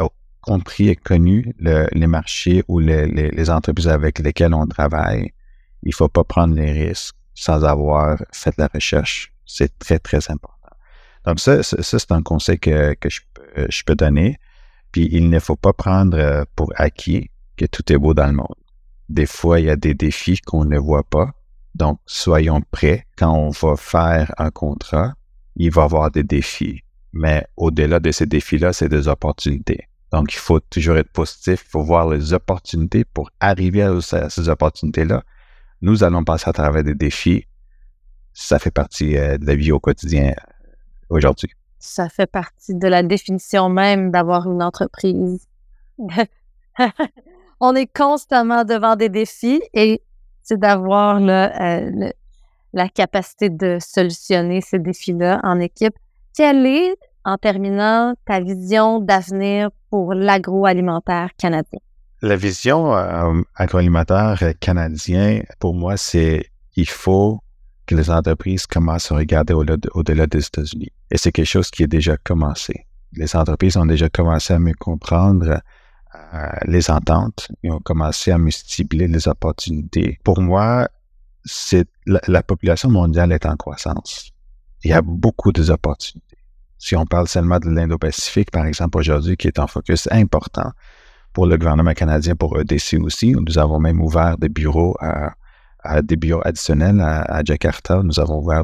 [0.00, 0.10] oh,
[0.42, 5.32] compris et connu les marchés ou les, entreprises avec lesquelles on travaille,
[5.82, 9.32] il faut pas prendre les risques sans avoir fait la recherche.
[9.46, 10.56] C'est très, très important.
[11.24, 13.20] Donc, ça, ça, c'est un conseil que, que je
[13.56, 14.38] je peux donner.
[14.92, 18.32] Puis il ne faut pas prendre euh, pour acquis que tout est beau dans le
[18.32, 18.54] monde.
[19.08, 21.32] Des fois, il y a des défis qu'on ne voit pas.
[21.74, 25.14] Donc, soyons prêts quand on va faire un contrat.
[25.56, 26.82] Il va y avoir des défis.
[27.12, 29.88] Mais au-delà de ces défis-là, c'est des opportunités.
[30.12, 31.64] Donc, il faut toujours être positif.
[31.66, 35.22] Il faut voir les opportunités pour arriver à ces opportunités-là.
[35.82, 37.46] Nous allons passer à travers des défis.
[38.32, 40.34] Ça fait partie euh, de la vie au quotidien
[41.08, 45.48] aujourd'hui ça fait partie de la définition même d'avoir une entreprise.
[47.60, 50.02] on est constamment devant des défis et
[50.42, 52.10] c'est d'avoir euh,
[52.72, 55.94] la capacité de solutionner ces défis-là en équipe.
[56.36, 61.80] Quelle est, en terminant, ta vision d'avenir pour l'agroalimentaire canadien?
[62.22, 67.40] La vision euh, agroalimentaire canadien, pour moi, c'est il faut
[67.94, 70.92] les entreprises commencent à regarder au-delà des États-Unis.
[71.10, 72.86] Et c'est quelque chose qui est déjà commencé.
[73.12, 75.60] Les entreprises ont déjà commencé à mieux comprendre
[76.14, 80.18] euh, les ententes et ont commencé à multiplier les opportunités.
[80.24, 80.88] Pour moi,
[82.06, 84.30] la, population mondiale est en croissance.
[84.84, 86.38] Il y a beaucoup d'opportunités.
[86.78, 90.70] Si on parle seulement de l'Indo-Pacifique, par exemple, aujourd'hui, qui est un focus important
[91.32, 95.34] pour le gouvernement canadien, pour EDC aussi, nous avons même ouvert des bureaux à,
[95.82, 98.02] à des bureaux additionnels à, Jakarta.
[98.02, 98.62] Nous avons ouvert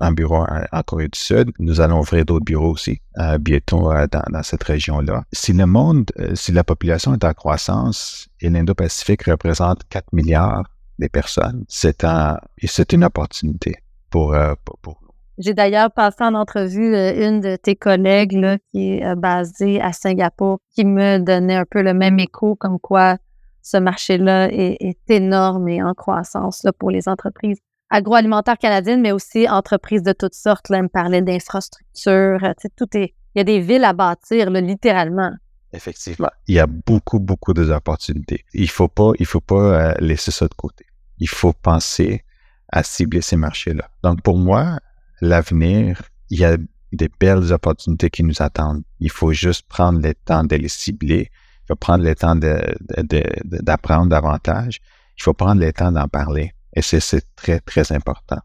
[0.00, 1.50] un bureau en, Corée du Sud.
[1.58, 5.24] Nous allons ouvrir d'autres bureaux aussi euh, bientôt euh, dans, cette région-là.
[5.32, 10.64] Si le monde, euh, si la population est en croissance et l'Indo-Pacifique représente 4 milliards
[10.98, 13.76] de personnes, c'est un, c'est une opportunité
[14.10, 14.36] pour,
[14.82, 15.08] pour, nous.
[15.38, 20.58] J'ai d'ailleurs passé en entrevue une de tes collègues là, qui est basée à Singapour
[20.74, 23.16] qui me donnait un peu le même écho comme quoi
[23.62, 27.58] ce marché-là est, énorme et en croissance là, pour les entreprises
[27.90, 30.68] agroalimentaires canadiennes, mais aussi entreprises de toutes sortes.
[30.68, 32.40] Là, elle me parlait d'infrastructures.
[32.76, 35.32] Tout est, il y a des villes à bâtir, littéralement.
[35.74, 38.44] Effectivement, il y a beaucoup, beaucoup d'opportunités.
[38.52, 40.84] Il faut pas, il faut pas euh, laisser ça de côté.
[41.18, 42.24] Il faut penser
[42.68, 43.88] à cibler ces marchés-là.
[44.02, 44.78] Donc, pour moi,
[45.20, 46.56] l'avenir, il y a
[46.92, 48.82] des belles opportunités qui nous attendent.
[49.00, 51.30] Il faut juste prendre le temps de les cibler.
[51.64, 54.80] Il faut prendre le temps d'apprendre davantage.
[55.18, 56.52] Il faut prendre le temps d'en parler.
[56.74, 58.38] Et c'est très, très important.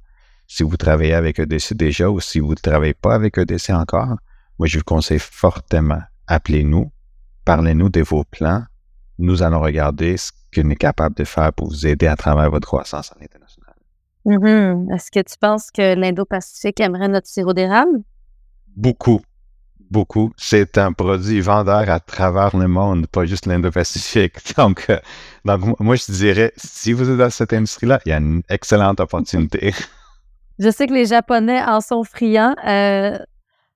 [0.47, 4.18] Si vous travaillez avec EDC déjà ou si vous ne travaillez pas avec EDC encore,
[4.59, 6.91] moi, je vous conseille fortement, appelez-nous,
[7.45, 8.63] parlez-nous de vos plans.
[9.20, 12.68] Nous allons regarder ce qu'on est capable de faire pour vous aider à travers votre
[12.68, 13.76] croissance en international.
[14.26, 14.95] Mm-hmm.
[14.95, 18.01] Est-ce que tu penses que l'Indo-Pacifique aimerait notre sirop d'érable?
[18.76, 19.22] Beaucoup.
[19.90, 20.32] Beaucoup.
[20.38, 24.34] C'est un produit vendeur à travers le monde, pas juste l'Indo-Pacifique.
[24.58, 24.98] Donc, euh,
[25.80, 29.74] moi, je dirais, si vous êtes dans cette industrie-là, il y a une excellente opportunité.
[30.60, 32.56] Je sais que les Japonais en sont friands.
[32.68, 33.16] Euh,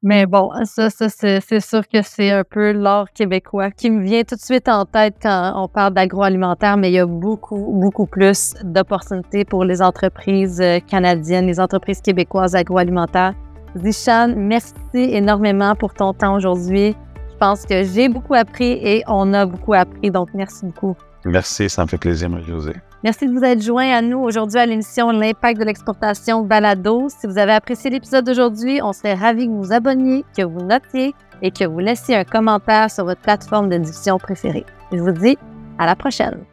[0.04, 4.24] mais bon, ça, ça c'est sûr que c'est un peu l'art québécois qui me vient
[4.24, 8.08] tout de suite en tête quand on parle d'agroalimentaire, mais il y a beaucoup, beaucoup
[8.08, 13.36] plus d'opportunités pour les entreprises euh, canadiennes, les entreprises québécoises agroalimentaires.
[13.76, 16.96] Zishan, merci énormément pour ton temps aujourd'hui.
[17.32, 20.96] Je pense que j'ai beaucoup appris et on a beaucoup appris, donc merci beaucoup.
[21.26, 22.76] Merci, ça me fait plaisir, Marie-Josée.
[23.04, 27.08] Merci de vous être joint à nous aujourd'hui à l'émission L'impact de l'exportation Balado.
[27.10, 30.62] Si vous avez apprécié l'épisode d'aujourd'hui, on serait ravis que vous vous abonniez, que vous
[30.62, 34.66] notiez et que vous laissiez un commentaire sur votre plateforme de diffusion préférée.
[34.92, 35.38] Je vous dis
[35.80, 36.44] à la prochaine.